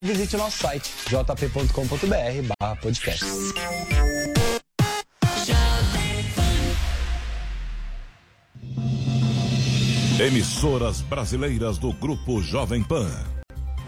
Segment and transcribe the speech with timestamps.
[0.00, 3.24] Visite o nosso site jp.com.br podcast.
[10.20, 13.10] Emissoras brasileiras do Grupo Jovem Pan.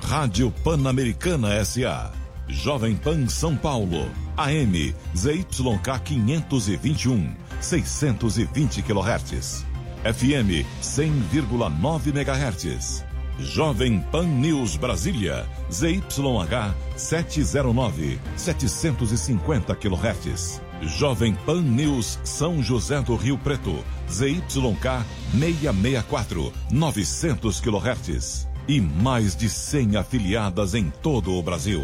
[0.03, 2.11] Rádio Pan-Americana S.A.
[2.49, 4.11] Jovem Pan São Paulo.
[4.37, 9.65] AM ZYK 521, 620 kHz.
[10.03, 13.10] FM 100,9 MHz.
[13.43, 20.61] Jovem Pan News Brasília, ZYH 709, 750 kHz.
[20.83, 28.49] Jovem Pan News São José do Rio Preto, ZYK 664, 900 kHz.
[28.69, 31.83] E mais de 100 afiliadas em todo o Brasil.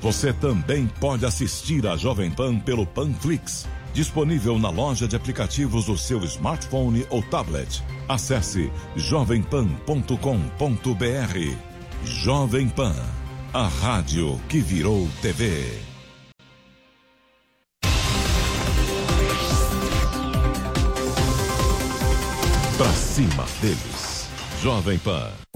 [0.00, 5.96] Você também pode assistir a Jovem Pan pelo Panflix, disponível na loja de aplicativos do
[5.96, 7.82] seu smartphone ou tablet.
[8.08, 11.68] Acesse jovempan.com.br.
[12.04, 12.94] Jovem Pan,
[13.52, 15.80] a rádio que virou TV.
[22.76, 24.28] Pra cima deles.
[24.62, 25.47] Jovem Pan.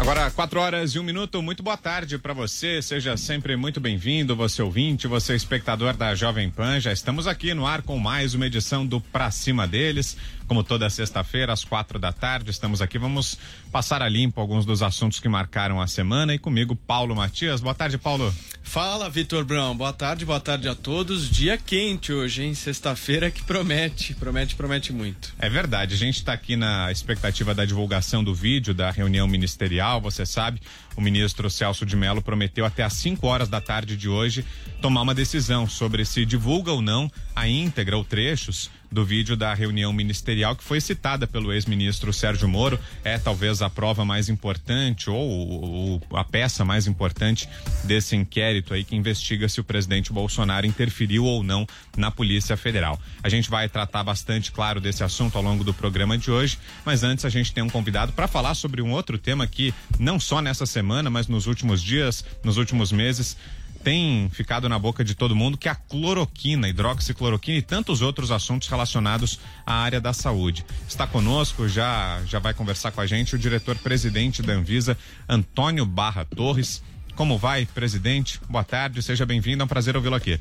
[0.00, 4.34] Agora, quatro horas e um minuto, muito boa tarde para você, seja sempre muito bem-vindo,
[4.34, 8.46] você ouvinte, você espectador da Jovem Pan, já estamos aqui no ar com mais uma
[8.46, 10.16] edição do Pra Cima Deles,
[10.50, 13.38] como toda sexta-feira, às quatro da tarde, estamos aqui, vamos
[13.70, 17.72] passar a limpo alguns dos assuntos que marcaram a semana e comigo, Paulo Matias, boa
[17.72, 18.34] tarde, Paulo.
[18.60, 19.76] Fala, Vitor Brown.
[19.76, 21.30] Boa tarde, boa tarde a todos.
[21.30, 22.54] Dia quente hoje, hein?
[22.54, 25.32] Sexta-feira que promete, promete, promete muito.
[25.38, 25.94] É verdade.
[25.94, 30.00] A gente está aqui na expectativa da divulgação do vídeo da reunião ministerial.
[30.00, 30.60] Você sabe,
[31.00, 34.44] o ministro Celso de Mello prometeu até às 5 horas da tarde de hoje
[34.82, 39.54] tomar uma decisão sobre se divulga ou não a íntegra ou trechos do vídeo da
[39.54, 42.78] reunião ministerial que foi citada pelo ex-ministro Sérgio Moro.
[43.04, 47.48] É talvez a prova mais importante ou, ou, a peça mais importante
[47.84, 52.98] desse inquérito aí que investiga se o presidente Bolsonaro interferiu ou não na Polícia Federal.
[53.22, 57.04] A gente vai tratar bastante, claro, desse assunto ao longo do programa de hoje, mas
[57.04, 60.42] antes a gente tem um convidado para falar sobre um outro tema que não só
[60.42, 63.36] nessa semana, mas nos últimos dias, nos últimos meses,
[63.82, 68.68] tem ficado na boca de todo mundo, que a cloroquina, hidroxicloroquina e tantos outros assuntos
[68.68, 70.64] relacionados à área da saúde.
[70.86, 74.96] Está conosco, já, já vai conversar com a gente, o diretor-presidente da Anvisa,
[75.28, 76.82] Antônio Barra Torres.
[77.14, 78.40] Como vai, presidente?
[78.48, 80.38] Boa tarde, seja bem-vindo, é um prazer ouvi-lo aqui.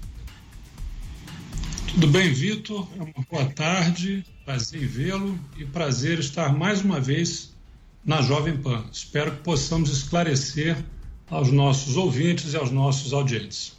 [1.94, 2.88] Tudo bem, Vitor?
[3.00, 7.54] É boa tarde, prazer em vê-lo e prazer estar mais uma vez
[8.10, 8.84] na Jovem Pan.
[8.92, 10.76] Espero que possamos esclarecer
[11.30, 13.78] aos nossos ouvintes e aos nossos audientes.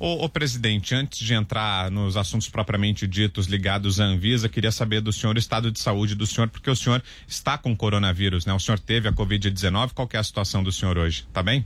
[0.00, 5.00] Ô, ô, presidente, antes de entrar nos assuntos propriamente ditos ligados à Anvisa, queria saber
[5.00, 8.52] do senhor o estado de saúde do senhor, porque o senhor está com coronavírus, né?
[8.52, 11.24] O senhor teve a Covid-19, qual é a situação do senhor hoje?
[11.32, 11.64] Tá bem?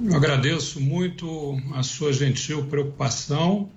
[0.00, 3.68] Eu agradeço muito a sua gentil preocupação.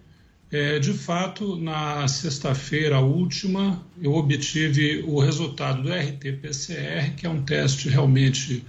[0.57, 7.43] É, de fato, na sexta-feira última, eu obtive o resultado do RT-PCR, que é um
[7.43, 8.63] teste realmente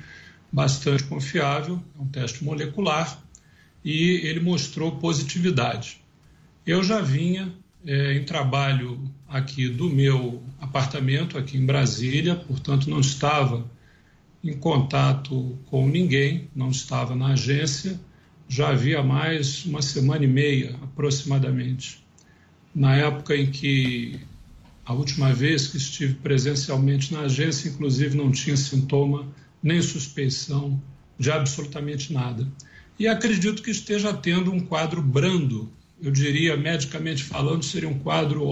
[0.50, 3.22] bastante confiável, é um teste molecular,
[3.84, 6.00] e ele mostrou positividade.
[6.66, 7.54] Eu já vinha
[7.86, 13.64] é, em trabalho aqui do meu apartamento, aqui em Brasília, portanto não estava
[14.42, 18.00] em contato com ninguém, não estava na agência,
[18.48, 22.04] já havia mais uma semana e meia aproximadamente.
[22.74, 24.20] Na época em que
[24.84, 29.26] a última vez que estive presencialmente na agência, inclusive não tinha sintoma
[29.62, 30.80] nem suspeição
[31.18, 32.46] de absolutamente nada.
[32.98, 35.70] E acredito que esteja tendo um quadro brando,
[36.00, 38.46] eu diria, medicamente falando, seria um quadro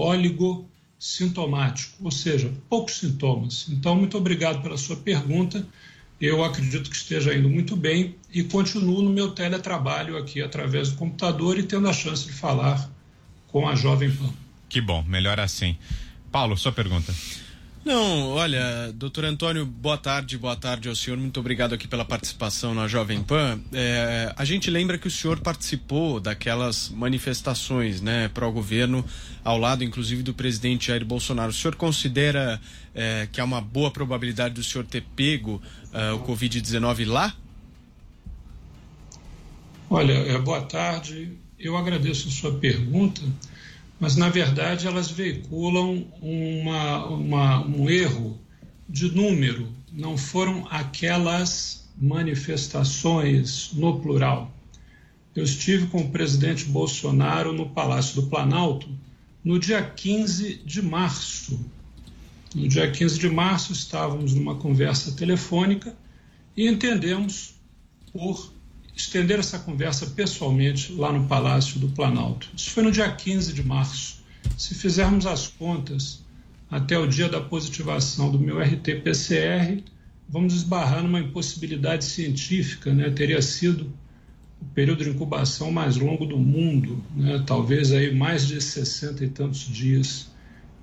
[0.99, 3.67] sintomático, ou seja, poucos sintomas.
[3.69, 5.65] Então, muito obrigado pela sua pergunta.
[6.19, 10.97] Eu acredito que esteja indo muito bem e continuo no meu teletrabalho aqui através do
[10.97, 12.89] computador e tendo a chance de falar
[13.47, 14.29] com a Jovem Pan.
[14.69, 15.77] Que bom, melhor assim.
[16.31, 17.13] Paulo, sua pergunta.
[17.85, 21.19] Não, olha, doutor Antônio, boa tarde, boa tarde ao senhor.
[21.19, 23.59] Muito obrigado aqui pela participação na Jovem Pan.
[23.71, 29.05] É, a gente lembra que o senhor participou daquelas manifestações, né, para o governo,
[29.43, 31.51] ao lado, inclusive, do presidente Jair Bolsonaro.
[31.51, 32.59] O senhor considera
[32.95, 35.61] é, que há uma boa probabilidade do senhor ter pego
[35.93, 37.35] é, o Covid-19 lá?
[39.91, 41.33] Olha, é, boa tarde.
[41.59, 43.21] Eu agradeço a sua pergunta
[43.99, 48.39] mas na verdade elas veiculam uma, uma, um erro
[48.87, 54.51] de número, não foram aquelas manifestações no plural.
[55.35, 58.89] Eu estive com o presidente Bolsonaro no Palácio do Planalto
[59.43, 61.59] no dia 15 de março.
[62.53, 65.95] No dia 15 de março, estávamos numa conversa telefônica
[66.55, 67.53] e entendemos
[68.13, 68.54] por
[68.95, 72.49] estender essa conversa pessoalmente lá no Palácio do Planalto.
[72.55, 74.23] Isso foi no dia 15 de março.
[74.57, 76.23] Se fizermos as contas
[76.69, 79.83] até o dia da positivação do meu RT-PCR,
[80.29, 83.09] vamos esbarrar numa impossibilidade científica, né?
[83.09, 83.91] Teria sido
[84.61, 87.43] o período de incubação mais longo do mundo, né?
[87.45, 90.29] talvez aí mais de 60 e tantos dias.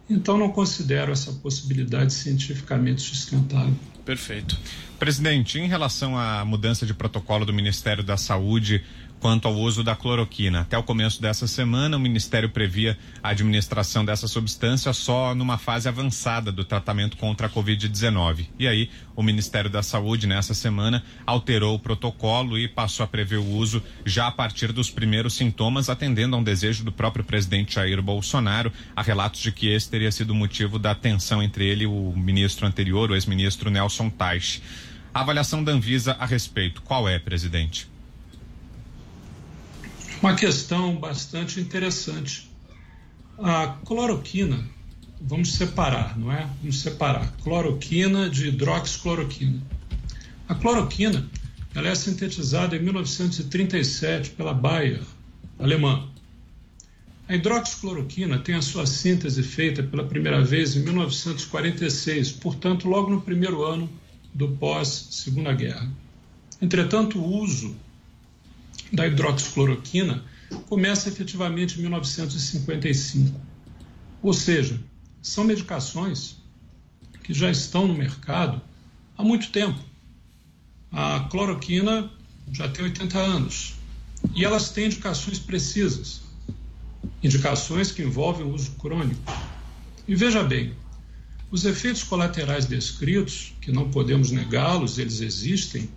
[0.09, 3.75] Então não considero essa possibilidade cientificamente sustentável.
[4.05, 4.59] Perfeito.
[4.99, 8.85] Presidente, em relação à mudança de protocolo do Ministério da Saúde
[9.23, 10.63] quanto ao uso da cloroquina.
[10.63, 15.89] Até o começo dessa semana, o Ministério previa a administração dessa substância só numa fase
[15.89, 18.49] avançada do tratamento contra a Covid-19.
[18.59, 23.37] E aí, o Ministério da Saúde, nessa semana, alterou o protocolo e passou a prever
[23.37, 27.77] o uso já a partir dos primeiros sintomas, atendendo a um desejo do próprio presidente
[27.77, 28.73] Jair Bolsonaro.
[28.97, 32.13] Há relatos de que esse teria sido o motivo da tensão entre ele e o
[32.17, 34.61] ministro anterior, o ex-ministro Nelson Teich.
[35.15, 37.92] A avaliação da Anvisa a respeito, qual é, presidente?
[40.23, 42.49] Uma questão bastante interessante.
[43.39, 44.65] A cloroquina,
[45.21, 46.49] vamos separar, não é?
[46.61, 49.61] Vamos separar cloroquina de hidroxicloroquina.
[50.49, 51.29] A cloroquina,
[51.75, 55.03] ela é sintetizada em 1937 pela Bayer,
[55.59, 56.09] alemã.
[57.29, 63.21] A hidroxicloroquina tem a sua síntese feita pela primeira vez em 1946, portanto, logo no
[63.21, 63.91] primeiro ano
[64.33, 65.91] do pós-Segunda Guerra.
[66.61, 67.75] Entretanto, o uso
[68.93, 70.23] da hidroxicloroquina
[70.69, 73.41] começa efetivamente em 1955.
[74.23, 74.79] Ou seja,
[75.21, 76.37] são medicações
[77.23, 78.61] que já estão no mercado
[79.17, 79.79] há muito tempo.
[80.91, 82.11] A cloroquina
[82.53, 83.75] já tem 80 anos
[84.35, 86.23] e elas têm indicações precisas,
[87.23, 89.23] indicações que envolvem o uso crônico.
[90.07, 90.75] E veja bem,
[91.51, 95.89] os efeitos colaterais descritos, que não podemos negá-los, eles existem,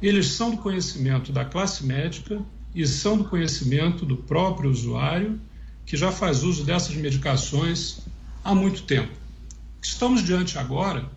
[0.00, 2.40] eles são do conhecimento da classe médica
[2.74, 5.40] e são do conhecimento do próprio usuário,
[5.84, 8.00] que já faz uso dessas medicações
[8.44, 9.12] há muito tempo.
[9.78, 11.10] O que estamos diante agora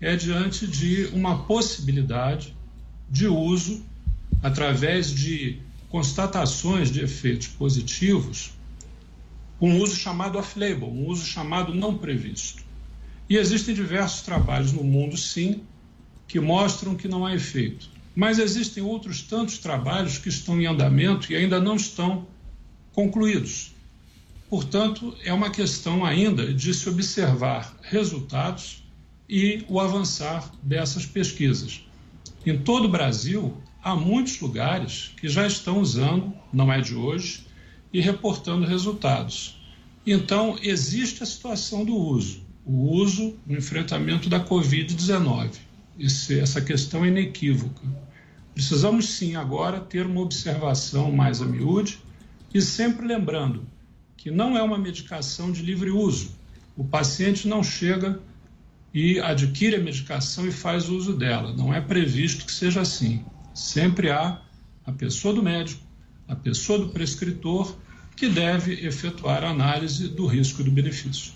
[0.00, 2.56] é diante de uma possibilidade
[3.10, 3.84] de uso
[4.42, 8.52] através de constatações de efeitos positivos,
[9.60, 12.64] um uso chamado off-label, um uso chamado não previsto.
[13.28, 15.62] E existem diversos trabalhos no mundo, sim,
[16.26, 17.91] que mostram que não há efeito.
[18.14, 22.26] Mas existem outros tantos trabalhos que estão em andamento e ainda não estão
[22.92, 23.74] concluídos.
[24.50, 28.84] Portanto, é uma questão ainda de se observar resultados
[29.26, 31.80] e o avançar dessas pesquisas.
[32.44, 37.46] Em todo o Brasil, há muitos lugares que já estão usando, não é de hoje,
[37.90, 39.58] e reportando resultados.
[40.06, 47.04] Então, existe a situação do uso, o uso no enfrentamento da Covid-19 esse, essa questão
[47.04, 47.82] é inequívoca.
[48.54, 51.98] Precisamos sim agora ter uma observação mais a miúde
[52.52, 53.66] e sempre lembrando
[54.16, 56.30] que não é uma medicação de livre uso.
[56.76, 58.20] O paciente não chega
[58.94, 61.52] e adquire a medicação e faz uso dela.
[61.54, 63.24] Não é previsto que seja assim.
[63.54, 64.40] Sempre há
[64.84, 65.82] a pessoa do médico,
[66.28, 67.74] a pessoa do prescritor
[68.16, 71.32] que deve efetuar a análise do risco e do benefício.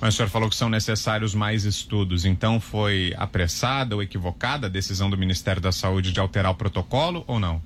[0.00, 4.70] Mas o senhor falou que são necessários mais estudos, então foi apressada ou equivocada a
[4.70, 7.60] decisão do Ministério da Saúde de alterar o protocolo ou não?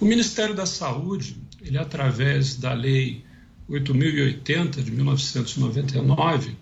[0.00, 3.24] O Ministério da Saúde, ele através da Lei
[3.68, 6.56] 8080 de 1999,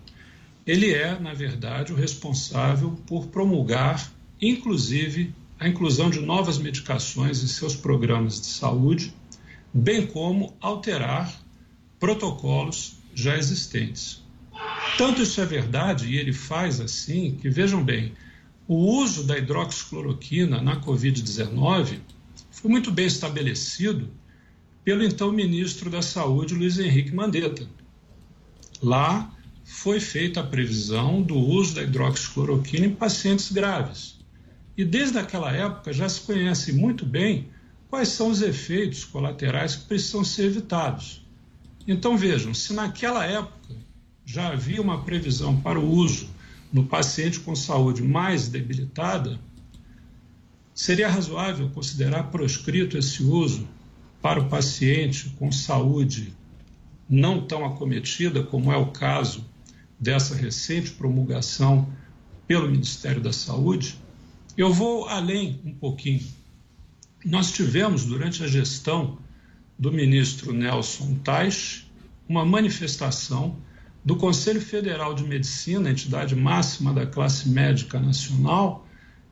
[0.65, 4.11] ele é, na verdade, o responsável por promulgar,
[4.41, 9.13] inclusive, a inclusão de novas medicações em seus programas de saúde,
[9.73, 11.33] bem como alterar
[11.99, 14.23] protocolos já existentes.
[14.95, 18.13] Tanto isso é verdade, e ele faz assim, que vejam bem,
[18.67, 21.97] o uso da hidroxicloroquina na Covid-19
[22.51, 24.07] foi muito bem estabelecido
[24.83, 27.67] pelo então ministro da Saúde, Luiz Henrique Mandetta.
[28.83, 29.33] Lá
[29.63, 34.19] foi feita a previsão do uso da hidroxicloroquina em pacientes graves.
[34.77, 37.47] E desde aquela época já se conhece muito bem
[37.89, 41.26] quais são os efeitos colaterais que precisam ser evitados.
[41.87, 43.75] Então vejam, se naquela época
[44.25, 46.29] já havia uma previsão para o uso
[46.71, 49.39] no paciente com saúde mais debilitada,
[50.75, 53.65] seria razoável considerar proscrito esse uso
[54.21, 56.33] para o paciente com saúde
[57.09, 59.45] não tão acometida, como é o caso
[59.97, 61.87] dessa recente promulgação
[62.45, 63.97] pelo Ministério da Saúde.
[64.57, 66.21] Eu vou além um pouquinho.
[67.23, 69.17] Nós tivemos, durante a gestão
[69.77, 71.85] do ministro Nelson Tais
[72.27, 73.55] uma manifestação
[74.03, 78.87] do Conselho Federal de Medicina, entidade máxima da classe médica nacional,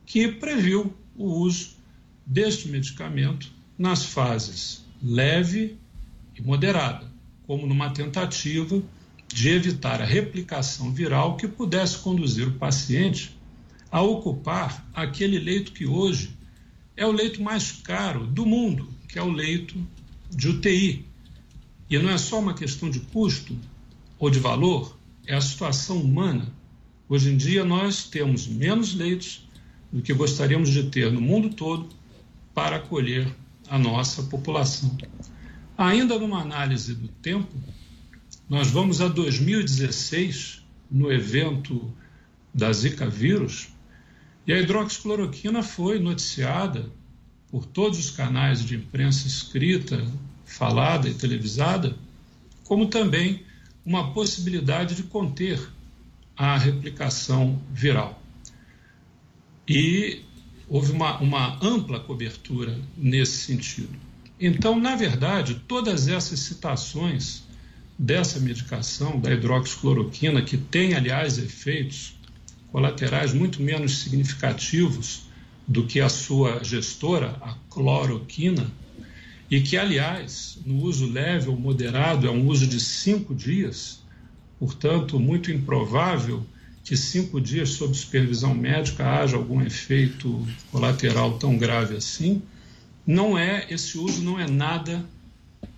[0.06, 1.76] que previu o uso
[2.26, 5.78] deste medicamento nas fases leve
[6.36, 7.12] e moderada,
[7.46, 8.82] como numa tentativa
[9.28, 13.38] de evitar a replicação viral que pudesse conduzir o paciente
[13.92, 16.36] a ocupar aquele leito que hoje
[16.98, 19.76] é o leito mais caro do mundo, que é o leito
[20.30, 21.06] de UTI.
[21.90, 23.58] E não é só uma questão de custo
[24.18, 26.52] ou de valor, é a situação humana.
[27.08, 29.48] Hoje em dia nós temos menos leitos
[29.92, 31.90] do que gostaríamos de ter no mundo todo
[32.54, 33.34] para acolher
[33.70, 34.98] a nossa população.
[35.78, 37.52] Ainda numa análise do tempo,
[38.50, 41.94] nós vamos a 2016, no evento
[42.54, 43.70] da Zika vírus,
[44.48, 46.92] e a hidroxicloroquina foi noticiada
[47.56, 50.06] por todos os canais de imprensa escrita,
[50.44, 51.96] falada e televisada,
[52.66, 53.46] como também
[53.86, 55.66] uma possibilidade de conter
[56.36, 58.22] a replicação viral.
[59.66, 60.20] E
[60.68, 63.98] houve uma, uma ampla cobertura nesse sentido.
[64.38, 67.46] Então, na verdade, todas essas citações
[67.98, 72.18] dessa medicação, da hidroxicloroquina, que tem, aliás, efeitos
[72.70, 75.25] colaterais muito menos significativos
[75.68, 78.72] do que a sua gestora, a cloroquina,
[79.50, 84.00] e que, aliás, no uso leve ou moderado, é um uso de cinco dias,
[84.60, 86.46] portanto, muito improvável
[86.84, 92.44] que cinco dias sob supervisão médica haja algum efeito colateral tão grave assim.
[93.06, 95.04] Não é, esse uso não é nada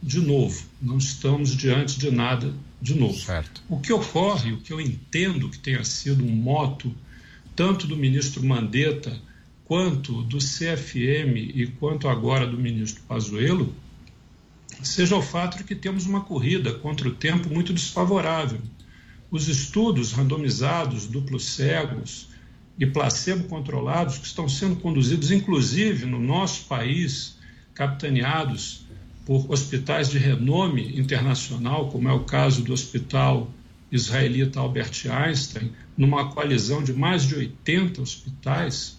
[0.04, 3.18] de novo, não estamos diante de nada de novo.
[3.18, 3.64] Certo.
[3.70, 6.94] O que ocorre, o que eu entendo que tenha sido um moto,
[7.56, 9.18] tanto do ministro Mandetta,
[9.68, 13.76] quanto do CFM e quanto agora do ministro Pazuello,
[14.82, 18.62] seja o fato de que temos uma corrida contra o tempo muito desfavorável.
[19.30, 22.30] Os estudos randomizados, duplos cegos
[22.80, 27.38] e placebo controlados que estão sendo conduzidos, inclusive no nosso país,
[27.74, 28.86] capitaneados
[29.26, 33.52] por hospitais de renome internacional, como é o caso do Hospital
[33.92, 38.97] Israelita Albert Einstein, numa coalizão de mais de 80 hospitais,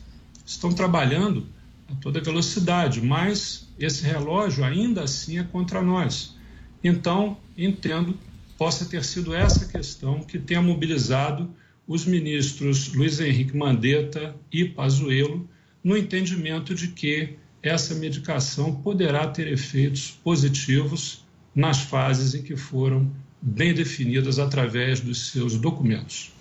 [0.49, 1.47] estão trabalhando
[1.90, 6.35] a toda velocidade, mas esse relógio ainda assim é contra nós.
[6.83, 8.19] Então, entendo
[8.57, 11.49] possa ter sido essa questão que tenha mobilizado
[11.87, 15.49] os ministros Luiz Henrique Mandetta e Pazuello
[15.85, 21.25] no entendimento de que essa medicação poderá ter efeitos positivos
[21.55, 26.33] nas fases em que foram bem definidas através dos seus documentos.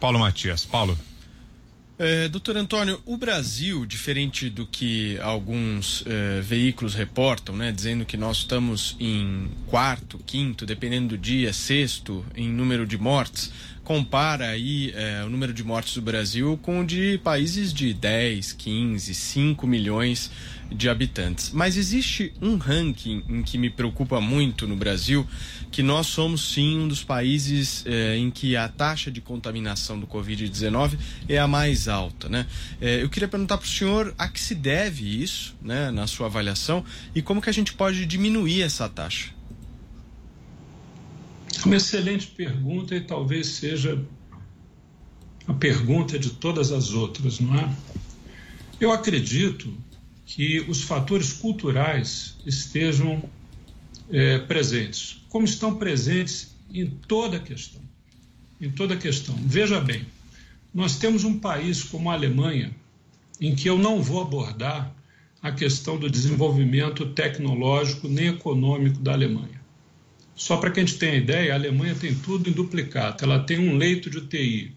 [0.00, 0.64] Paulo Matias.
[0.64, 0.98] Paulo.
[2.00, 8.16] É, doutor Antônio, o Brasil, diferente do que alguns é, veículos reportam, né, dizendo que
[8.16, 13.50] nós estamos em quarto, quinto, dependendo do dia, sexto em número de mortes,
[13.88, 18.52] compara aí é, o número de mortes do Brasil com o de países de 10,
[18.52, 20.30] 15, 5 milhões
[20.70, 21.52] de habitantes.
[21.54, 25.26] Mas existe um ranking em que me preocupa muito no Brasil,
[25.70, 30.06] que nós somos sim um dos países é, em que a taxa de contaminação do
[30.06, 32.28] Covid-19 é a mais alta.
[32.28, 32.44] Né?
[32.82, 36.26] É, eu queria perguntar para o senhor a que se deve isso, né, na sua
[36.26, 39.37] avaliação, e como que a gente pode diminuir essa taxa.
[41.64, 44.02] Uma excelente pergunta e talvez seja
[45.46, 47.74] a pergunta de todas as outras, não é?
[48.80, 49.76] Eu acredito
[50.24, 53.22] que os fatores culturais estejam
[54.10, 57.80] é, presentes, como estão presentes em toda a questão.
[58.60, 59.34] Em toda a questão.
[59.44, 60.06] Veja bem,
[60.72, 62.74] nós temos um país como a Alemanha,
[63.40, 64.94] em que eu não vou abordar
[65.40, 69.57] a questão do desenvolvimento tecnológico nem econômico da Alemanha.
[70.38, 73.24] Só para que a gente tenha ideia, a Alemanha tem tudo em duplicata.
[73.24, 74.72] Ela tem um leito de UTI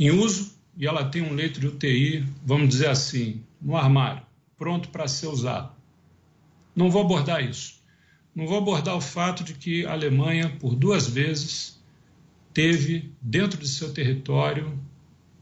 [0.00, 4.22] em uso e ela tem um leito de UTI, vamos dizer assim, no armário,
[4.56, 5.70] pronto para ser usado.
[6.74, 7.74] Não vou abordar isso.
[8.34, 11.78] Não vou abordar o fato de que a Alemanha, por duas vezes,
[12.54, 14.78] teve dentro de seu território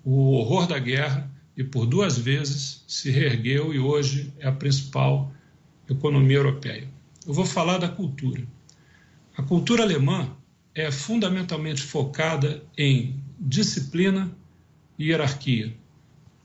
[0.04, 5.32] o horror da guerra e por duas vezes se reergueu e hoje é a principal
[5.88, 6.88] economia europeia.
[7.24, 8.55] Eu vou falar da cultura.
[9.36, 10.34] A cultura alemã
[10.74, 14.34] é fundamentalmente focada em disciplina
[14.98, 15.76] e hierarquia.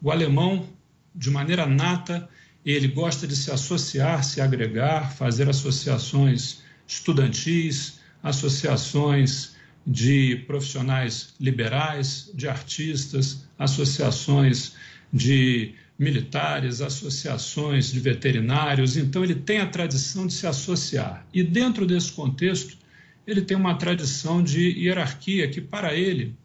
[0.02, 0.68] O alemão,
[1.16, 2.28] de maneira nata,
[2.66, 9.56] ele gosta de se associar, se agregar, fazer associações estudantis, associações
[9.88, 14.76] de profissionais liberais, de artistas, associações
[15.14, 18.98] de militares, associações de veterinários.
[18.98, 21.26] Então, ele tem a tradição de se associar.
[21.34, 22.81] E, dentro desse contexto,
[23.26, 26.36] ele tem uma tradição de hierarquia que, para ele,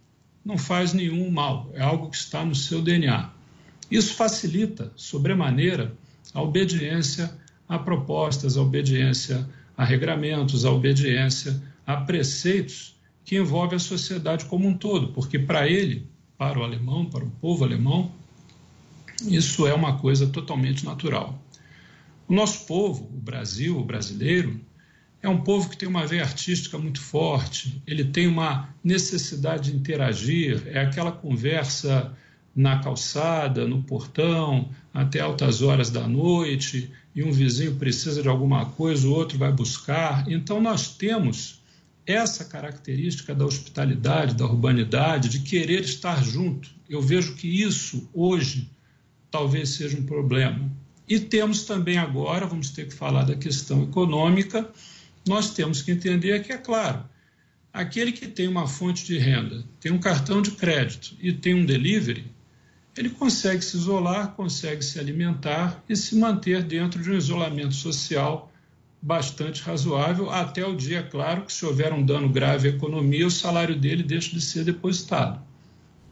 [0.44, 3.30] não faz nenhum mal, é algo que está no seu DNA.
[3.90, 5.94] Isso facilita, sobremaneira,
[6.34, 7.32] a obediência
[7.68, 14.66] a propostas, a obediência a regramentos, a obediência a preceitos que envolvem a sociedade como
[14.68, 16.06] um todo, porque para ele,
[16.38, 18.10] para o alemão, para o povo alemão,
[19.22, 21.40] isso é uma coisa totalmente natural.
[22.28, 24.60] O nosso povo, o Brasil, o brasileiro,
[25.26, 29.76] é um povo que tem uma veia artística muito forte, ele tem uma necessidade de
[29.76, 32.16] interagir, é aquela conversa
[32.54, 38.66] na calçada, no portão, até altas horas da noite, e um vizinho precisa de alguma
[38.66, 40.30] coisa, o outro vai buscar.
[40.30, 41.60] Então, nós temos
[42.06, 46.70] essa característica da hospitalidade, da urbanidade, de querer estar junto.
[46.88, 48.70] Eu vejo que isso, hoje,
[49.28, 50.70] talvez seja um problema.
[51.08, 54.70] E temos também agora, vamos ter que falar da questão econômica,
[55.26, 57.04] nós temos que entender que, é claro,
[57.72, 61.64] aquele que tem uma fonte de renda, tem um cartão de crédito e tem um
[61.64, 62.24] delivery,
[62.96, 68.50] ele consegue se isolar, consegue se alimentar e se manter dentro de um isolamento social
[69.02, 73.30] bastante razoável, até o dia, claro, que se houver um dano grave à economia, o
[73.30, 75.40] salário dele deixa de ser depositado.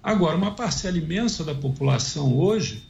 [0.03, 2.87] Agora, uma parcela imensa da população hoje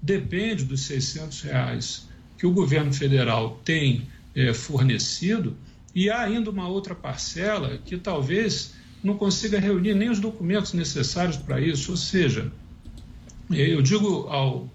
[0.00, 5.56] depende dos 600 reais que o governo federal tem é, fornecido
[5.94, 11.36] e há ainda uma outra parcela que talvez não consiga reunir nem os documentos necessários
[11.36, 12.50] para isso, ou seja,
[13.50, 14.68] eu digo ao,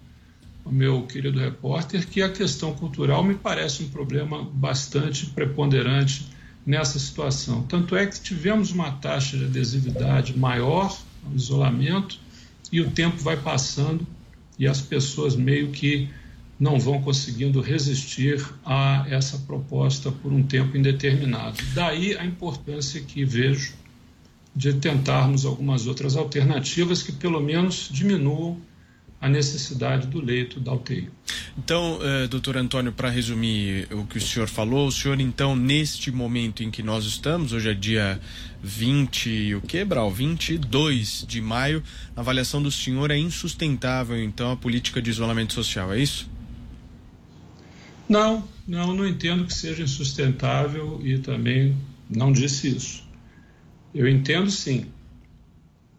[0.64, 6.28] ao meu querido repórter que a questão cultural me parece um problema bastante preponderante
[6.66, 7.64] nessa situação.
[7.64, 10.96] Tanto é que tivemos uma taxa de adesividade maior,
[11.28, 12.20] um isolamento,
[12.72, 14.06] e o tempo vai passando
[14.60, 16.10] e as pessoas meio que
[16.60, 21.58] não vão conseguindo resistir a essa proposta por um tempo indeterminado.
[21.74, 23.74] Daí a importância que vejo
[24.54, 28.60] de tentarmos algumas outras alternativas que pelo menos diminuam
[29.22, 31.10] a necessidade do leito da UTI.
[31.58, 36.10] Então, eh, doutor Antônio, para resumir o que o senhor falou, o senhor então, neste
[36.10, 38.20] momento em que nós estamos, hoje é dia
[38.64, 40.10] 20, o que, Brau?
[40.10, 41.84] 22 de maio,
[42.16, 46.29] a avaliação do senhor é insustentável, então, a política de isolamento social, é isso?
[48.10, 51.78] Não, não, não entendo que seja insustentável e também
[52.10, 53.08] não disse isso.
[53.94, 54.88] Eu entendo sim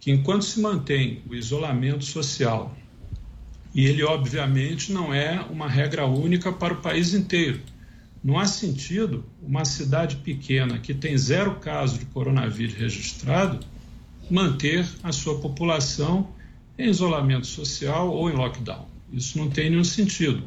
[0.01, 2.77] que enquanto se mantém o isolamento social,
[3.73, 7.61] e ele obviamente não é uma regra única para o país inteiro.
[8.25, 13.65] Não há sentido uma cidade pequena que tem zero casos de coronavírus registrado
[14.29, 16.29] manter a sua população
[16.77, 18.89] em isolamento social ou em lockdown.
[19.13, 20.43] Isso não tem nenhum sentido.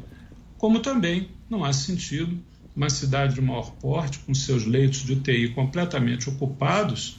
[0.58, 2.42] Como também não há sentido
[2.74, 7.18] uma cidade de maior porte, com seus leitos de UTI completamente ocupados,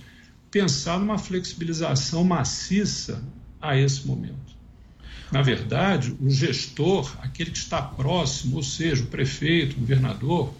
[0.52, 3.24] pensar numa flexibilização maciça
[3.62, 4.56] a esse momento.
[5.32, 10.54] Na verdade, o gestor, aquele que está próximo, ou seja, o prefeito, o governador,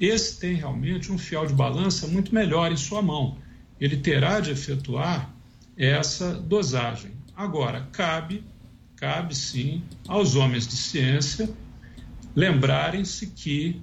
[0.00, 3.38] esse tem realmente um fiel de balança muito melhor em sua mão.
[3.80, 5.30] Ele terá de efetuar
[5.76, 7.12] essa dosagem.
[7.36, 8.42] Agora, cabe,
[8.96, 11.48] cabe sim aos homens de ciência
[12.36, 13.80] lembrarem-se que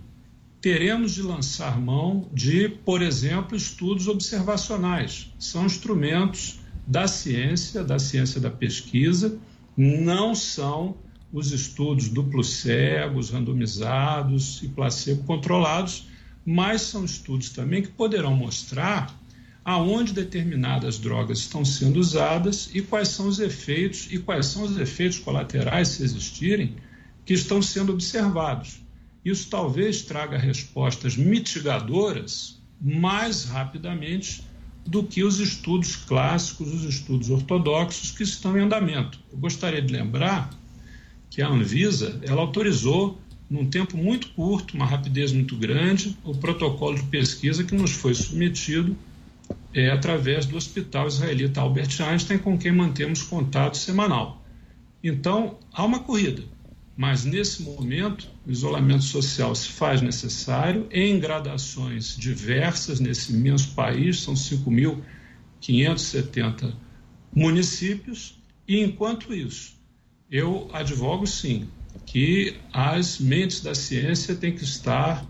[0.61, 5.33] teremos de lançar mão de, por exemplo, estudos observacionais.
[5.39, 9.37] São instrumentos da ciência, da ciência da pesquisa,
[9.75, 10.95] não são
[11.33, 16.07] os estudos duplos cegos, randomizados e placebo controlados,
[16.45, 19.19] mas são estudos também que poderão mostrar
[19.65, 24.77] aonde determinadas drogas estão sendo usadas e quais são os efeitos e quais são os
[24.77, 26.75] efeitos colaterais, se existirem,
[27.25, 28.81] que estão sendo observados.
[29.23, 34.43] Isso talvez traga respostas mitigadoras mais rapidamente
[34.85, 39.19] do que os estudos clássicos, os estudos ortodoxos que estão em andamento.
[39.31, 40.49] Eu gostaria de lembrar
[41.29, 43.17] que a Anvisa ela autorizou
[43.49, 48.13] num tempo muito curto, uma rapidez muito grande, o protocolo de pesquisa que nos foi
[48.13, 48.95] submetido
[49.73, 54.43] é, através do Hospital Israelita Albert Einstein, com quem mantemos contato semanal.
[55.03, 56.43] Então, há uma corrida,
[56.95, 64.21] mas nesse momento o isolamento social se faz necessário em gradações diversas nesse imenso país,
[64.21, 66.75] são 5.570
[67.35, 69.73] municípios, e enquanto isso,
[70.29, 71.67] eu advogo sim
[72.05, 75.25] que as mentes da ciência têm que estar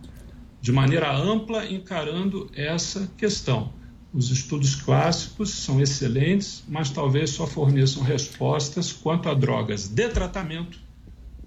[0.59, 3.71] de maneira ampla encarando essa questão.
[4.13, 10.82] Os estudos clássicos são excelentes, mas talvez só forneçam respostas quanto a drogas de tratamento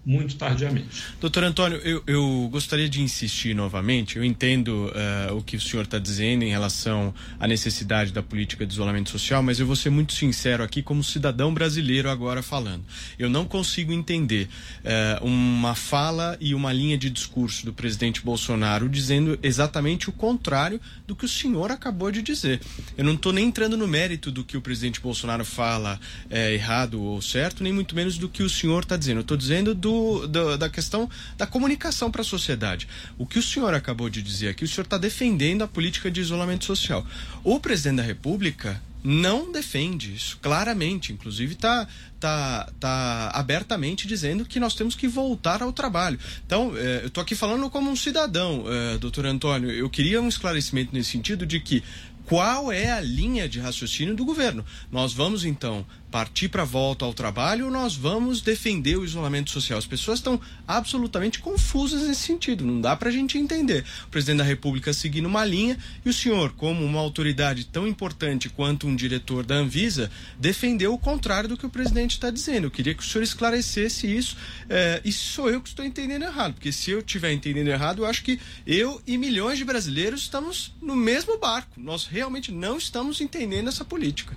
[0.07, 1.03] muito tardiamente.
[1.21, 4.17] Doutor Antônio, eu, eu, gostaria de insistir novamente.
[4.17, 8.65] Eu entendo uh, o que o senhor está dizendo em relação à necessidade da política
[8.65, 12.85] de isolamento social, mas eu vou ser muito sincero aqui, como cidadão brasileiro agora falando.
[13.19, 14.49] Eu não consigo entender
[14.85, 20.81] uh, uma fala e uma linha de discurso do presidente Bolsonaro dizendo exatamente o contrário
[21.05, 22.61] do que o senhor acabou de dizer.
[22.97, 25.99] Eu não estou nem entrando no mérito do que o presidente Bolsonaro fala
[26.31, 29.19] é, errado ou certo, nem muito menos do que o senhor está dizendo.
[29.19, 29.96] Eu estou dizendo do
[30.27, 32.89] do, da questão da comunicação para a sociedade.
[33.19, 36.21] O que o senhor acabou de dizer aqui, o senhor está defendendo a política de
[36.21, 37.07] isolamento social.
[37.45, 41.13] O presidente da República não defende isso, claramente.
[41.13, 41.87] Inclusive, está
[42.19, 46.19] tá, tá abertamente dizendo que nós temos que voltar ao trabalho.
[46.45, 49.71] Então, é, eu estou aqui falando como um cidadão, é, doutor Antônio.
[49.71, 51.85] Eu queria um esclarecimento nesse sentido de que
[52.25, 54.65] qual é a linha de raciocínio do governo.
[54.91, 59.51] Nós vamos, então, partir para a volta ao trabalho ou nós vamos defender o isolamento
[59.51, 59.79] social?
[59.79, 63.85] As pessoas estão absolutamente confusas nesse sentido, não dá para a gente entender.
[64.07, 68.49] O presidente da República seguindo uma linha e o senhor, como uma autoridade tão importante
[68.49, 72.65] quanto um diretor da Anvisa, defendeu o contrário do que o presidente está dizendo.
[72.65, 74.37] Eu queria que o senhor esclarecesse isso
[74.69, 78.07] é, e sou eu que estou entendendo errado, porque se eu estiver entendendo errado, eu
[78.07, 81.73] acho que eu e milhões de brasileiros estamos no mesmo barco.
[81.77, 84.37] Nós realmente não estamos entendendo essa política.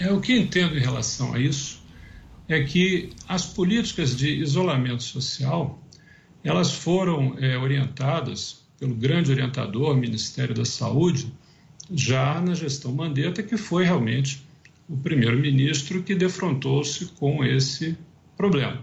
[0.00, 1.82] É, o que entendo em relação a isso
[2.48, 5.78] é que as políticas de isolamento social
[6.42, 11.30] elas foram é, orientadas pelo grande orientador, Ministério da Saúde,
[11.92, 14.42] já na gestão Mandetta, que foi realmente
[14.88, 17.94] o primeiro-ministro que defrontou-se com esse
[18.38, 18.82] problema.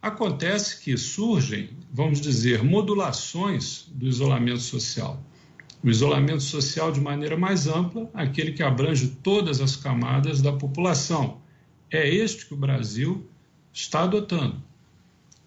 [0.00, 5.20] Acontece que surgem, vamos dizer, modulações do isolamento social
[5.82, 11.40] o isolamento social de maneira mais ampla, aquele que abrange todas as camadas da população.
[11.90, 13.28] É este que o Brasil
[13.72, 14.62] está adotando.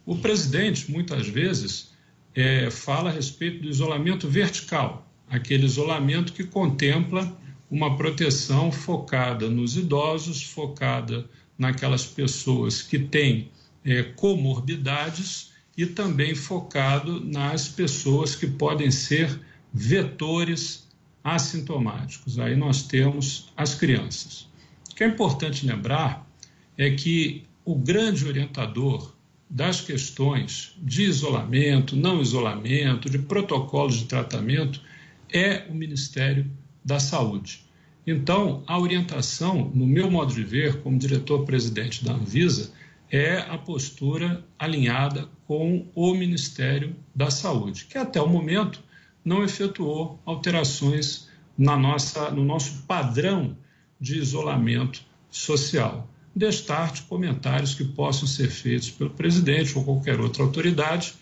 [0.06, 1.92] O presidente, muitas vezes,
[2.36, 7.36] é, fala a respeito do isolamento vertical, aquele isolamento que contempla
[7.72, 13.50] uma proteção focada nos idosos, focada naquelas pessoas que têm
[13.84, 19.40] é, comorbidades e também focado nas pessoas que podem ser
[19.76, 20.88] vetores
[21.22, 22.40] assintomáticos.
[22.40, 24.48] Aí nós temos as crianças.
[24.90, 26.26] O que é importante lembrar
[26.78, 29.14] é que o grande orientador
[29.50, 34.82] das questões de isolamento, não isolamento, de protocolos de tratamento
[35.32, 36.50] é o Ministério
[36.84, 37.66] da Saúde.
[38.08, 42.72] Então, a orientação, no meu modo de ver, como diretor-presidente da Anvisa,
[43.12, 48.82] é a postura alinhada com o Ministério da Saúde, que até o momento
[49.26, 53.58] não efetuou alterações na nossa, no nosso padrão
[54.00, 56.08] de isolamento social.
[56.36, 61.16] Destarte comentários que possam ser feitos pelo presidente ou qualquer outra autoridade,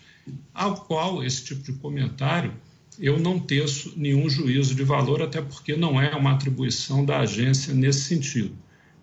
[0.52, 2.52] ao qual esse tipo de comentário
[2.98, 7.74] eu não teço nenhum juízo de valor, até porque não é uma atribuição da agência
[7.74, 8.56] nesse sentido.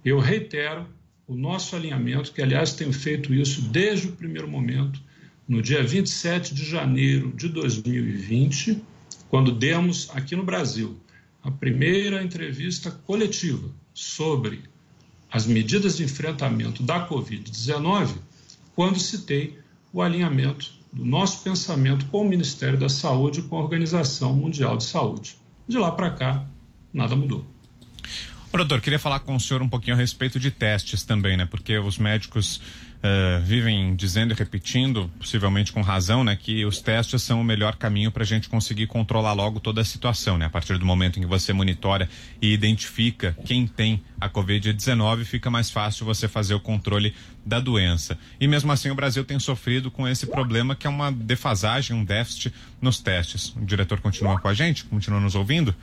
[0.03, 0.87] Eu reitero
[1.27, 5.01] o nosso alinhamento, que aliás tenho feito isso desde o primeiro momento,
[5.47, 8.81] no dia 27 de janeiro de 2020,
[9.31, 10.99] quando demos aqui no Brasil
[11.41, 14.63] a primeira entrevista coletiva sobre
[15.31, 18.15] as medidas de enfrentamento da Covid-19,
[18.75, 19.57] quando citei
[19.93, 24.75] o alinhamento do nosso pensamento com o Ministério da Saúde e com a Organização Mundial
[24.75, 25.37] de Saúde.
[25.65, 26.45] De lá para cá,
[26.93, 27.45] nada mudou.
[28.51, 31.45] doutor, queria falar com o senhor um pouquinho a respeito de testes também, né?
[31.45, 32.59] Porque os médicos
[33.01, 37.75] uh, vivem dizendo e repetindo, possivelmente com razão, né, que os testes são o melhor
[37.75, 40.45] caminho para a gente conseguir controlar logo toda a situação, né?
[40.45, 42.07] A partir do momento em que você monitora
[42.41, 47.13] e identifica quem tem a Covid-19, fica mais fácil você fazer o controle
[47.45, 48.17] da doença.
[48.39, 52.03] E mesmo assim o Brasil tem sofrido com esse problema que é uma defasagem, um
[52.03, 53.55] déficit nos testes.
[53.55, 54.83] O diretor continua com a gente?
[54.85, 55.75] Continua nos ouvindo?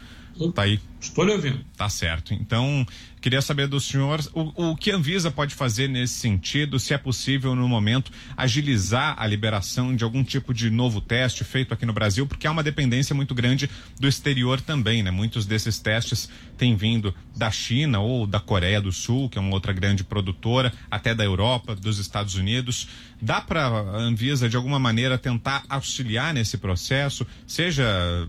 [0.54, 0.80] Tá aí.
[1.00, 1.64] Estou lhe ouvindo.
[1.76, 2.34] Tá certo.
[2.34, 2.84] Então,
[3.20, 6.98] queria saber do senhor o, o que a Anvisa pode fazer nesse sentido, se é
[6.98, 11.92] possível, no momento, agilizar a liberação de algum tipo de novo teste feito aqui no
[11.92, 15.10] Brasil, porque há uma dependência muito grande do exterior também, né?
[15.10, 19.54] Muitos desses testes têm vindo da China ou da Coreia do Sul, que é uma
[19.54, 22.88] outra grande produtora, até da Europa, dos Estados Unidos.
[23.22, 27.86] Dá para a Anvisa, de alguma maneira, tentar auxiliar nesse processo, seja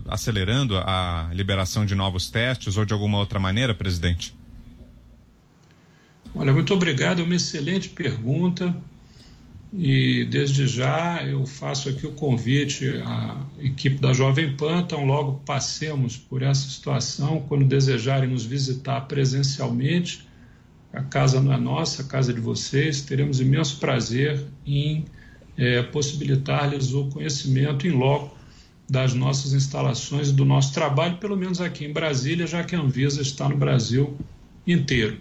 [0.08, 4.34] acelerando a liberação de novos testes ou de alguma outra maneira, presidente?
[6.34, 8.76] Olha, muito obrigado, é uma excelente pergunta.
[9.72, 15.40] E desde já eu faço aqui o convite à equipe da Jovem Pan, então logo
[15.46, 20.28] passemos por essa situação, quando desejarem nos visitar presencialmente,
[20.92, 23.02] A casa não é nossa, a casa é de vocês.
[23.02, 25.04] Teremos imenso prazer em
[25.56, 28.36] é, possibilitar-lhes o conhecimento em loco
[28.90, 32.80] das nossas instalações e do nosso trabalho, pelo menos aqui em Brasília, já que a
[32.80, 34.18] Anvisa está no Brasil
[34.66, 35.20] inteiro.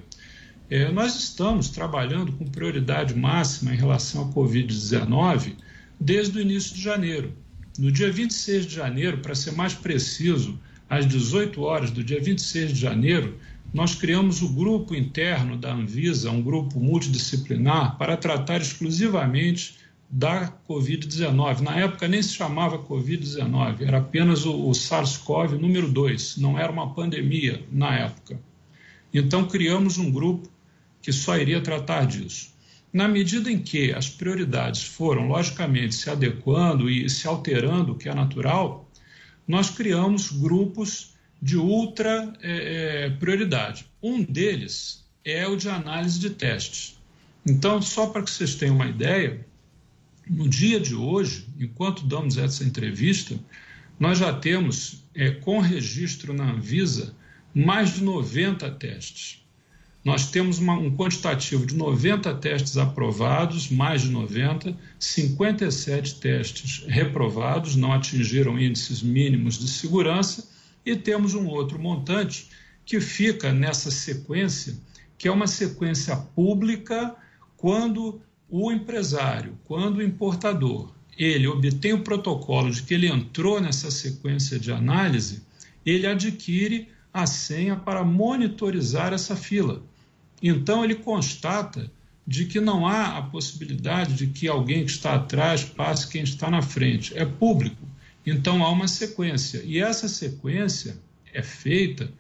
[0.72, 5.54] É, nós estamos trabalhando com prioridade máxima em relação à Covid-19
[6.00, 7.32] desde o início de janeiro.
[7.78, 12.74] No dia 26 de janeiro, para ser mais preciso, às 18 horas do dia 26
[12.74, 13.38] de janeiro,
[13.72, 19.76] nós criamos o grupo interno da Anvisa, um grupo multidisciplinar, para tratar exclusivamente
[20.10, 21.60] da Covid-19.
[21.60, 26.72] Na época nem se chamava Covid-19, era apenas o, o SARS-CoV número 2, não era
[26.72, 28.40] uma pandemia na época.
[29.14, 30.50] Então criamos um grupo
[31.02, 32.54] que só iria tratar disso.
[32.92, 38.10] Na medida em que as prioridades foram, logicamente, se adequando e se alterando, o que
[38.10, 38.90] é natural,
[39.48, 43.86] nós criamos grupos de ultra é, é, prioridade.
[44.02, 46.98] Um deles é o de análise de testes.
[47.46, 49.46] Então, só para que vocês tenham uma ideia,
[50.30, 53.40] no dia de hoje, enquanto damos essa entrevista,
[54.00, 57.16] nós já temos, é, com registro na Anvisa,
[57.54, 59.44] mais de 90 testes.
[60.06, 67.76] Nós temos uma, um quantitativo de 90 testes aprovados, mais de 90, 57 testes reprovados,
[67.76, 70.48] não atingiram índices mínimos de segurança,
[70.86, 72.48] e temos um outro montante
[72.86, 74.78] que fica nessa sequência,
[75.18, 77.16] que é uma sequência pública
[77.58, 83.92] quando o empresário, quando o importador, ele obtém o protocolo de que ele entrou nessa
[83.92, 85.44] sequência de análise,
[85.86, 89.84] ele adquire a senha para monitorizar essa fila.
[90.42, 91.92] Então, ele constata
[92.26, 96.50] de que não há a possibilidade de que alguém que está atrás passe quem está
[96.50, 97.18] na frente.
[97.18, 97.88] É público.
[98.26, 99.62] Então, há uma sequência.
[99.66, 100.98] E essa sequência
[101.34, 102.12] é feita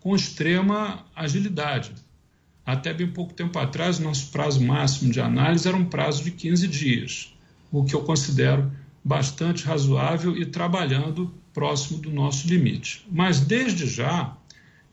[0.00, 1.92] com extrema agilidade.
[2.64, 6.68] Até bem pouco tempo atrás, nosso prazo máximo de análise era um prazo de 15
[6.68, 7.34] dias,
[7.70, 8.70] o que eu considero
[9.04, 13.04] bastante razoável e trabalhando próximo do nosso limite.
[13.10, 14.36] Mas, desde já,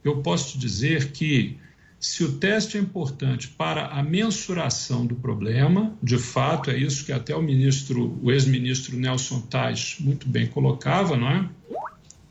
[0.04, 1.58] eu posso dizer que
[2.00, 7.12] se o teste é importante para a mensuração do problema, de fato é isso que
[7.12, 11.50] até o ministro, o ex-ministro Nelson Tais muito bem colocava, não é?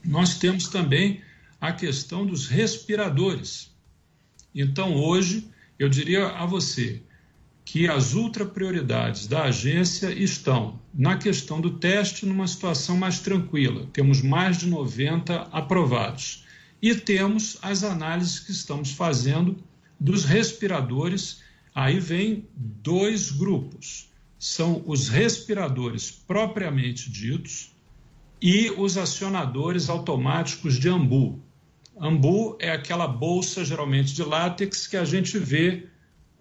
[0.03, 1.21] Nós temos também
[1.61, 3.71] a questão dos respiradores.
[4.53, 7.01] Então, hoje, eu diria a você
[7.71, 13.87] que as ultra prioridades da agência estão na questão do teste numa situação mais tranquila.
[13.93, 16.45] Temos mais de 90 aprovados
[16.81, 19.55] e temos as análises que estamos fazendo
[19.99, 21.43] dos respiradores.
[21.75, 24.09] Aí vem dois grupos:
[24.39, 27.71] são os respiradores propriamente ditos
[28.41, 31.39] e os acionadores automáticos de ambu.
[31.99, 35.87] Ambu é aquela bolsa, geralmente de látex, que a gente vê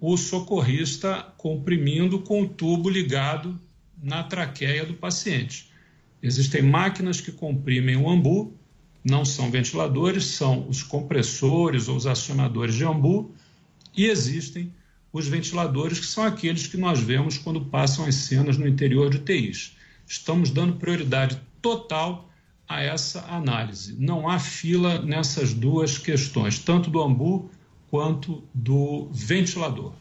[0.00, 3.58] o socorrista comprimindo com o tubo ligado
[4.00, 5.70] na traqueia do paciente.
[6.22, 8.56] Existem máquinas que comprimem o ambu
[9.04, 13.34] não são ventiladores, são os compressores ou os acionadores de ambu,
[13.96, 14.72] e existem
[15.12, 19.16] os ventiladores, que são aqueles que nós vemos quando passam as cenas no interior de
[19.16, 19.76] UTIs.
[20.06, 22.27] Estamos dando prioridade total
[22.68, 23.96] a essa análise.
[23.98, 27.50] Não há fila nessas duas questões, tanto do ambu
[27.90, 29.92] quanto do ventilador.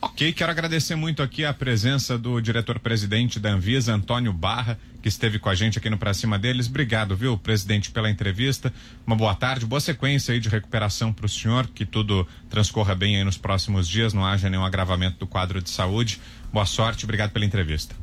[0.00, 5.38] Ok, quero agradecer muito aqui a presença do diretor-presidente da Anvisa, Antônio Barra, que esteve
[5.38, 6.68] com a gente aqui no Pra Cima deles.
[6.68, 8.72] Obrigado, viu, presidente, pela entrevista.
[9.06, 13.16] Uma boa tarde, boa sequência aí de recuperação para o senhor, que tudo transcorra bem
[13.16, 16.20] aí nos próximos dias, não haja nenhum agravamento do quadro de saúde.
[16.52, 17.96] Boa sorte, obrigado pela entrevista.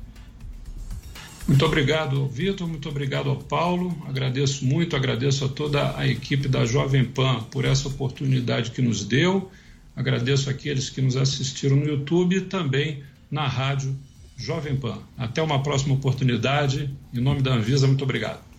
[1.52, 3.94] Muito obrigado, Vitor, muito obrigado ao Paulo.
[4.08, 9.04] Agradeço muito, agradeço a toda a equipe da Jovem Pan por essa oportunidade que nos
[9.04, 9.52] deu.
[9.94, 13.94] Agradeço aqueles que nos assistiram no YouTube e também na rádio
[14.38, 15.00] Jovem Pan.
[15.18, 16.90] Até uma próxima oportunidade.
[17.14, 18.51] Em nome da Anvisa, muito obrigado.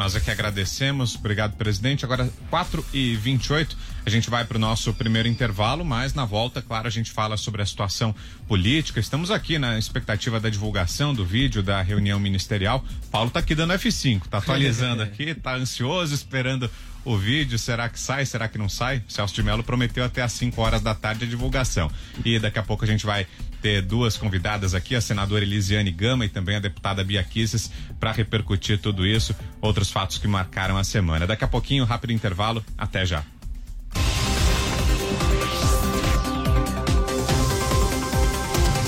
[0.00, 2.06] Nós aqui agradecemos, obrigado presidente.
[2.06, 6.62] Agora 4 e 28 a gente vai para o nosso primeiro intervalo, mas na volta,
[6.62, 8.14] claro, a gente fala sobre a situação
[8.48, 8.98] política.
[8.98, 12.82] Estamos aqui na expectativa da divulgação do vídeo da reunião ministerial.
[13.10, 16.70] Paulo está aqui dando F5, está atualizando aqui, está ansioso, esperando
[17.04, 17.58] o vídeo.
[17.58, 18.24] Será que sai?
[18.26, 19.02] Será que não sai?
[19.08, 21.90] Celso de Mello prometeu até às 5 horas da tarde a divulgação.
[22.24, 23.26] E daqui a pouco a gente vai
[23.60, 28.10] ter duas convidadas aqui, a senadora Elisiane Gama e também a deputada Bia Kisses, para
[28.10, 31.26] repercutir tudo isso, outros fatos que marcaram a semana.
[31.26, 32.64] Daqui a pouquinho, rápido intervalo.
[32.76, 33.22] Até já.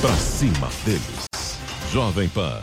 [0.00, 1.58] Pra cima deles.
[1.92, 2.62] Jovem Pan.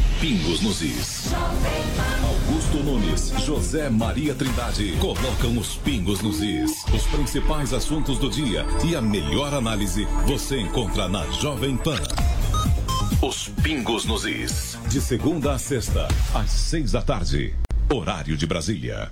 [0.21, 1.33] Pingos nos is.
[2.23, 6.85] Augusto Nunes, José Maria Trindade colocam os pingos nos is.
[6.93, 11.97] Os principais assuntos do dia e a melhor análise você encontra na Jovem Pan.
[13.19, 14.77] Os pingos nos is.
[14.91, 17.55] De segunda a sexta, às seis da tarde.
[17.91, 19.11] Horário de Brasília.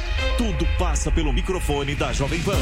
[0.37, 2.57] Tudo passa pelo microfone da Jovem Pan.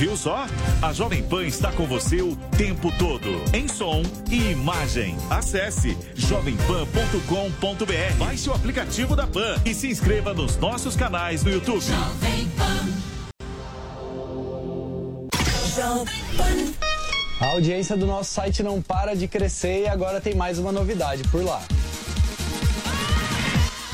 [0.00, 0.46] Viu só?
[0.80, 5.14] A Jovem Pan está com você o tempo todo, em som e imagem.
[5.28, 8.16] Acesse jovempan.com.br.
[8.18, 11.84] Baixe o aplicativo da Pan e se inscreva nos nossos canais no YouTube.
[17.40, 21.22] A audiência do nosso site não para de crescer e agora tem mais uma novidade
[21.24, 21.60] por lá.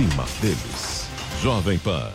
[0.00, 1.10] cima deles.
[1.42, 2.10] Jovem Pan.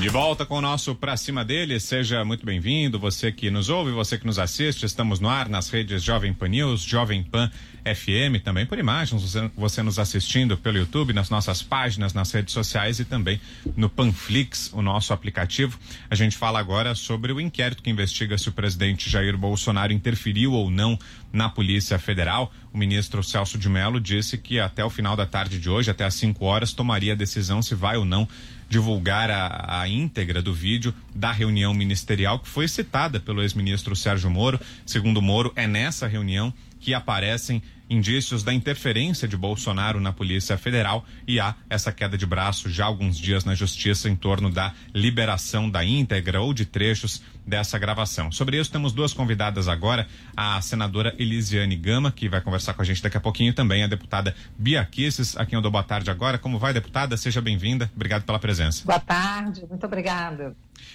[0.00, 3.92] De volta com o nosso Pra Cima dele, seja muito bem-vindo, você que nos ouve,
[3.92, 7.48] você que nos assiste, estamos no ar nas redes Jovem Pan News, Jovem Pan
[7.84, 12.98] FM, também por imagens, você, nos assistindo pelo YouTube, nas nossas páginas, nas redes sociais
[13.00, 13.40] e também
[13.76, 15.78] no Panflix, o nosso aplicativo.
[16.08, 20.52] A gente fala agora sobre o inquérito que investiga se o presidente Jair Bolsonaro interferiu
[20.52, 20.98] ou não
[21.32, 22.52] na Polícia Federal.
[22.72, 26.04] O ministro Celso de Mello disse que até o final da tarde de hoje, até
[26.04, 28.28] às 5 horas, tomaria a decisão se vai ou não
[28.70, 34.30] divulgar a, a íntegra do vídeo da reunião ministerial que foi citada pelo ex-ministro Sérgio
[34.30, 34.60] Moro.
[34.86, 41.04] Segundo Moro, é nessa reunião que aparecem indícios da interferência de Bolsonaro na Polícia Federal
[41.26, 44.72] e há essa queda de braço já há alguns dias na Justiça em torno da
[44.94, 48.30] liberação da íntegra ou de trechos dessa gravação.
[48.30, 52.84] Sobre isso, temos duas convidadas agora, a senadora Elisiane Gama, que vai conversar com a
[52.84, 55.82] gente daqui a pouquinho, e também a deputada Bia Kisses, a quem eu dou boa
[55.82, 56.38] tarde agora.
[56.38, 57.16] Como vai, deputada?
[57.16, 57.90] Seja bem-vinda.
[57.96, 58.84] Obrigado pela presença.
[58.84, 60.54] Boa tarde, muito obrigada.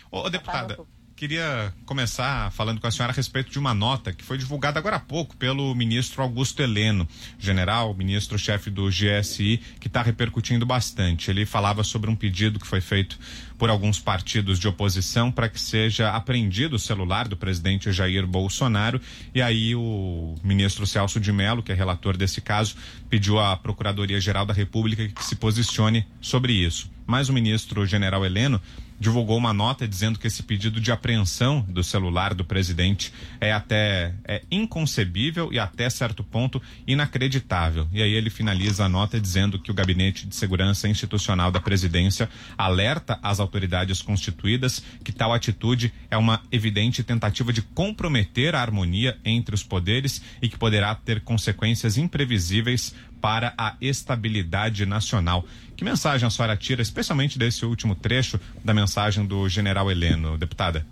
[0.09, 0.79] Ô, deputada,
[1.15, 4.97] queria começar falando com a senhora a respeito de uma nota que foi divulgada agora
[4.97, 7.07] há pouco pelo ministro Augusto Heleno,
[7.39, 11.31] general, ministro-chefe do GSI, que está repercutindo bastante.
[11.31, 13.17] Ele falava sobre um pedido que foi feito
[13.57, 18.99] por alguns partidos de oposição para que seja apreendido o celular do presidente Jair Bolsonaro.
[19.33, 22.75] E aí o ministro Celso de Mello, que é relator desse caso,
[23.09, 26.93] pediu à Procuradoria-Geral da República que se posicione sobre isso.
[27.07, 28.59] mas o ministro general Heleno
[28.99, 34.13] divulgou uma nota dizendo que esse pedido de apreensão do celular do presidente é até
[34.25, 37.87] é inconcebível e até certo ponto inacreditável.
[37.91, 42.29] E aí ele finaliza a nota dizendo que o Gabinete de Segurança Institucional da Presidência
[42.57, 49.17] alerta as autoridades constituídas que tal atitude é uma evidente tentativa de comprometer a harmonia
[49.23, 55.45] entre os poderes e que poderá ter consequências imprevisíveis para a estabilidade nacional.
[55.75, 60.85] Que mensagem a senhora tira, especialmente desse último trecho da mensagem do general Heleno, deputada?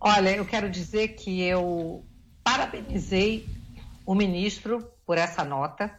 [0.00, 2.04] Olha, eu quero dizer que eu
[2.42, 3.48] parabenizei
[4.04, 5.90] o ministro por essa nota,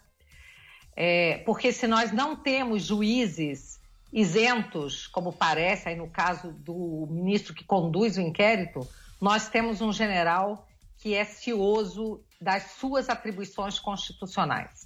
[0.96, 3.80] é, porque se nós não temos juízes
[4.14, 8.88] isentos, como parece aí no caso do ministro que conduz o inquérito,
[9.20, 10.68] nós temos um general
[10.98, 14.85] que é cioso das suas atribuições constitucionais.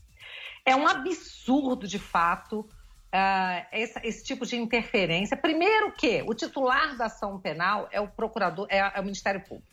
[0.69, 5.35] É um absurdo, de fato, uh, esse, esse, tipo de interferência.
[5.35, 9.67] Primeiro que o titular da ação penal é o procurador, é, é o Ministério Público.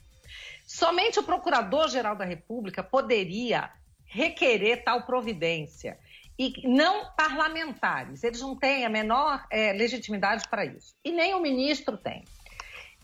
[0.65, 3.69] Somente o Procurador-Geral da República poderia
[4.05, 5.99] requerer tal providência
[6.39, 8.23] e não parlamentares.
[8.23, 10.95] Eles não têm a menor é, legitimidade para isso.
[11.05, 12.23] E nem o ministro tem.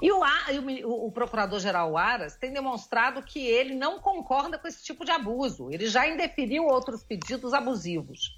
[0.04, 5.06] E o, o, o Procurador-Geral Aras tem demonstrado que ele não concorda com esse tipo
[5.06, 5.72] de abuso.
[5.72, 8.38] Ele já indeferiu outros pedidos abusivos.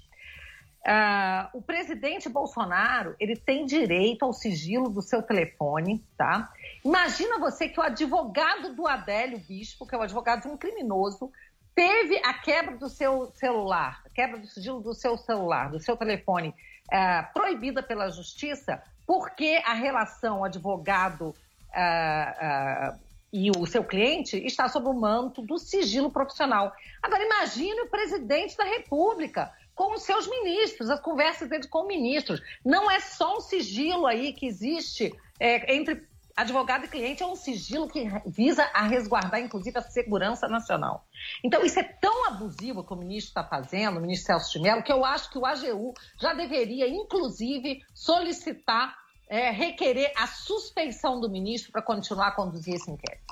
[0.86, 6.52] Uh, o presidente Bolsonaro ele tem direito ao sigilo do seu telefone, tá?
[6.84, 11.32] Imagina você que o advogado do Adélio Bispo, que é o advogado de um criminoso,
[11.74, 15.96] teve a quebra do seu celular, a quebra do sigilo do seu celular, do seu
[15.96, 21.34] telefone, uh, proibida pela justiça, porque a relação advogado
[21.74, 26.72] uh, uh, e o seu cliente está sob o manto do sigilo profissional.
[27.02, 32.40] Agora, imagine o presidente da República com os seus ministros, as conversas dele com ministros.
[32.64, 36.02] Não é só um sigilo aí que existe é, entre
[36.36, 41.06] advogado e cliente, é um sigilo que visa a resguardar, inclusive, a segurança nacional.
[41.42, 44.82] Então, isso é tão abusivo que o ministro está fazendo, o ministro Celso de Mello,
[44.82, 48.94] que eu acho que o AGU já deveria, inclusive, solicitar
[49.28, 53.26] é, requerer a suspensão do ministro para continuar a conduzir esse inquérito.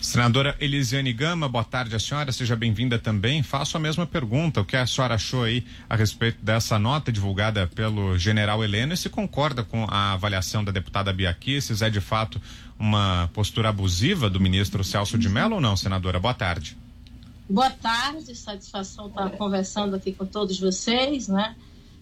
[0.00, 3.42] Senadora Elisiane Gama, boa tarde a senhora, seja bem-vinda também.
[3.42, 7.66] Faço a mesma pergunta, o que a senhora achou aí a respeito dessa nota divulgada
[7.66, 12.00] pelo general Heleno e se concorda com a avaliação da deputada Biaqui, se é de
[12.00, 12.40] fato
[12.78, 16.20] uma postura abusiva do ministro Celso de Mello ou não, senadora?
[16.20, 16.76] Boa tarde.
[17.48, 21.56] Boa tarde, satisfação estar conversando aqui com todos vocês, né?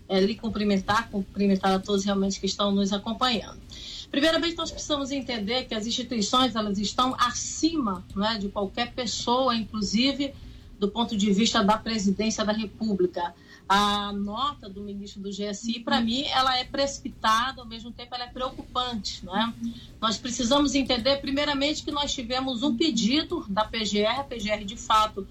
[0.08, 3.58] É, lhe cumprimentar, cumprimentar a todos realmente que estão nos acompanhando.
[4.10, 10.32] Primeiramente, nós precisamos entender que as instituições elas estão acima né, de qualquer pessoa, inclusive
[10.78, 13.34] do ponto de vista da presidência da República.
[13.66, 18.24] A nota do ministro do GSI, para mim, ela é precipitada, ao mesmo tempo ela
[18.24, 19.24] é preocupante.
[19.24, 19.54] Né?
[20.00, 25.26] Nós precisamos entender, primeiramente, que nós tivemos um pedido da PGR, a PGR de fato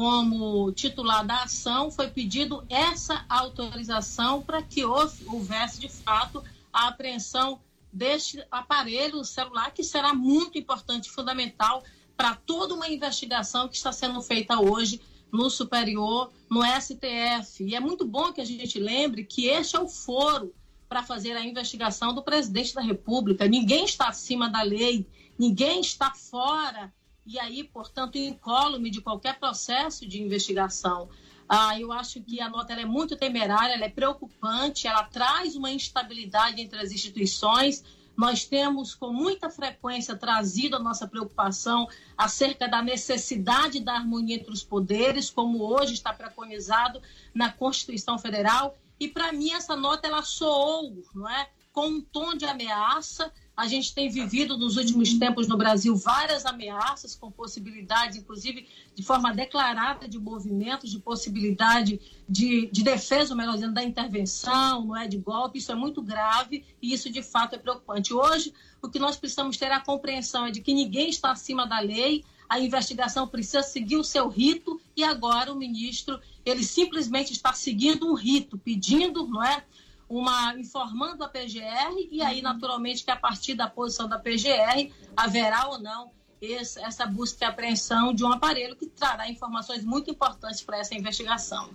[0.00, 6.42] como titular da ação, foi pedido essa autorização para que houvesse, de fato,
[6.72, 7.60] a apreensão
[7.92, 11.84] deste aparelho celular, que será muito importante fundamental
[12.16, 17.62] para toda uma investigação que está sendo feita hoje no Superior, no STF.
[17.62, 20.54] E é muito bom que a gente lembre que este é o foro
[20.88, 23.46] para fazer a investigação do presidente da República.
[23.46, 25.06] Ninguém está acima da lei,
[25.38, 26.90] ninguém está fora
[27.30, 31.08] e aí, portanto, incólume de qualquer processo de investigação.
[31.48, 35.70] Ah, eu acho que a nota é muito temerária, ela é preocupante, ela traz uma
[35.70, 37.84] instabilidade entre as instituições.
[38.16, 44.50] Nós temos com muita frequência trazido a nossa preocupação acerca da necessidade da harmonia entre
[44.50, 47.00] os poderes, como hoje está preconizado
[47.32, 48.76] na Constituição Federal.
[48.98, 53.68] E para mim essa nota ela soou, não é, com um tom de ameaça, a
[53.68, 59.34] gente tem vivido nos últimos tempos no Brasil várias ameaças, com possibilidade, inclusive de forma
[59.34, 65.18] declarada, de movimentos, de possibilidade de, de defesa, melhor dizendo, da intervenção, não é de
[65.18, 65.58] golpe.
[65.58, 68.14] Isso é muito grave e isso de fato é preocupante.
[68.14, 71.80] Hoje, o que nós precisamos ter a compreensão é de que ninguém está acima da
[71.80, 77.52] lei, a investigação precisa seguir o seu rito e agora o ministro ele simplesmente está
[77.52, 79.62] seguindo um rito, pedindo, não é?
[80.10, 85.68] Uma informando a PGR e aí naturalmente que a partir da posição da PGR haverá
[85.68, 86.10] ou não
[86.42, 90.94] esse, essa busca e apreensão de um aparelho que trará informações muito importantes para essa
[90.94, 91.70] investigação.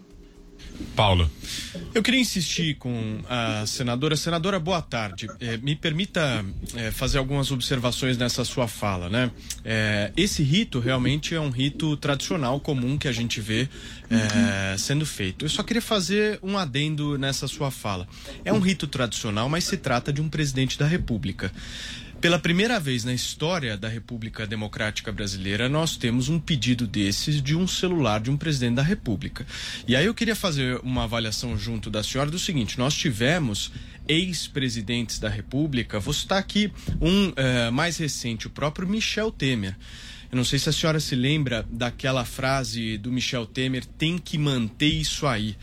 [0.95, 1.29] Paulo.
[1.93, 4.15] Eu queria insistir com a senadora.
[4.15, 5.27] Senadora, boa tarde.
[5.39, 6.45] É, me permita
[6.75, 9.31] é, fazer algumas observações nessa sua fala, né?
[9.63, 13.69] É, esse rito realmente é um rito tradicional, comum, que a gente vê
[14.11, 14.77] uhum.
[14.77, 15.45] sendo feito.
[15.45, 18.07] Eu só queria fazer um adendo nessa sua fala.
[18.43, 21.51] É um rito tradicional, mas se trata de um presidente da República.
[22.25, 27.55] Pela primeira vez na história da República Democrática Brasileira, nós temos um pedido desses de
[27.55, 29.45] um celular de um presidente da República.
[29.87, 33.71] E aí eu queria fazer uma avaliação junto da senhora do seguinte: nós tivemos
[34.07, 39.77] ex-presidentes da República, vou citar aqui um uh, mais recente, o próprio Michel Temer.
[40.31, 44.39] Eu não sei se a senhora se lembra daquela frase do Michel Temer: tem que
[44.39, 45.55] manter isso aí.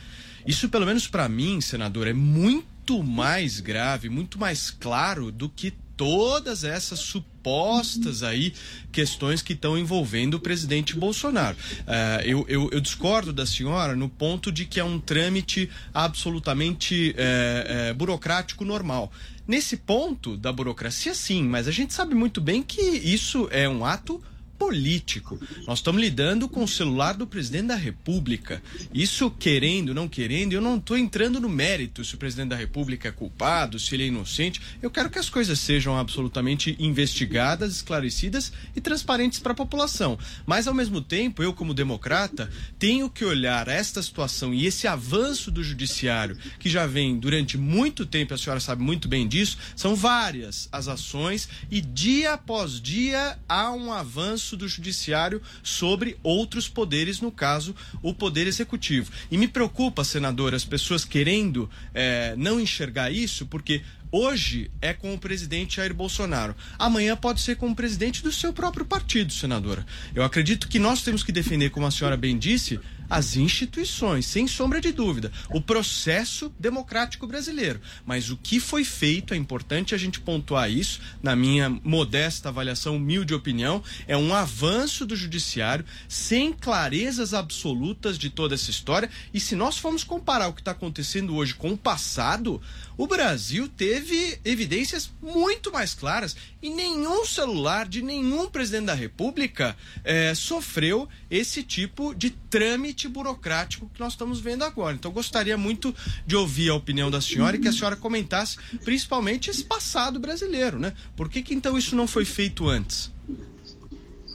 [0.47, 5.73] Isso, pelo menos para mim, senador, é muito mais grave, muito mais claro do que
[5.97, 8.53] todas essas supostas aí
[8.91, 11.57] questões que estão envolvendo o presidente Bolsonaro.
[11.57, 17.15] Uh, eu, eu, eu, discordo da senhora no ponto de que é um trâmite absolutamente
[17.17, 19.13] é, é, burocrático normal.
[19.47, 23.85] Nesse ponto da burocracia, sim, mas a gente sabe muito bem que isso é um
[23.85, 24.23] ato
[24.63, 25.41] político.
[25.67, 28.63] Nós estamos lidando com o celular do presidente da República.
[28.95, 33.09] Isso querendo, não querendo, eu não estou entrando no mérito se o presidente da República
[33.09, 34.63] é culpado, se ele é inocente.
[34.81, 40.17] Eu quero que as coisas sejam absolutamente investigadas, esclarecidas e transparentes para a população.
[40.47, 42.49] Mas, ao mesmo tempo, eu, como democrata,
[42.79, 48.07] tenho que olhar esta situação e esse avanço do judiciário, que já vem durante muito
[48.07, 53.37] tempo, a senhora sabe muito bem disso, são várias as ações e dia após dia
[53.49, 59.11] há um avanço do judiciário sobre outros poderes, no caso, o poder executivo.
[59.31, 63.83] E me preocupa, senador, as pessoas querendo é, não enxergar isso, porque
[64.15, 66.55] Hoje é com o presidente Jair Bolsonaro.
[66.79, 69.87] Amanhã pode ser com o presidente do seu próprio partido, senadora.
[70.15, 72.79] Eu acredito que nós temos que defender, como a senhora bem disse,
[73.09, 77.81] as instituições, sem sombra de dúvida, o processo democrático brasileiro.
[78.05, 82.97] Mas o que foi feito, é importante a gente pontuar isso, na minha modesta avaliação,
[82.97, 89.11] humilde opinião, é um avanço do judiciário sem clarezas absolutas de toda essa história.
[89.33, 92.61] E se nós formos comparar o que está acontecendo hoje com o passado,
[92.97, 99.77] o Brasil teve evidências muito mais claras e nenhum celular de nenhum presidente da República
[100.05, 104.95] é, sofreu esse tipo de trâmite burocrático que nós estamos vendo agora.
[104.95, 105.95] Então, gostaria muito
[106.25, 110.79] de ouvir a opinião da senhora e que a senhora comentasse principalmente esse passado brasileiro,
[110.79, 110.95] né?
[111.17, 113.11] Por que, que então isso não foi feito antes?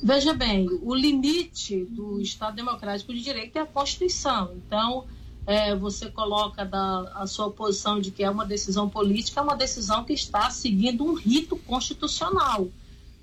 [0.03, 4.53] Veja bem, o limite do Estado Democrático de Direito é a Constituição.
[4.55, 5.05] Então,
[5.47, 9.55] é, você coloca da, a sua posição de que é uma decisão política, é uma
[9.55, 12.63] decisão que está seguindo um rito constitucional.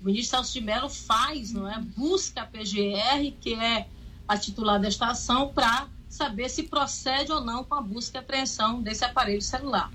[0.01, 1.79] O ministro Celso de Mello faz, não é?
[1.95, 3.87] Busca a PGR, que é
[4.27, 8.81] a titular desta ação, para saber se procede ou não com a busca e apreensão
[8.81, 9.91] desse aparelho celular.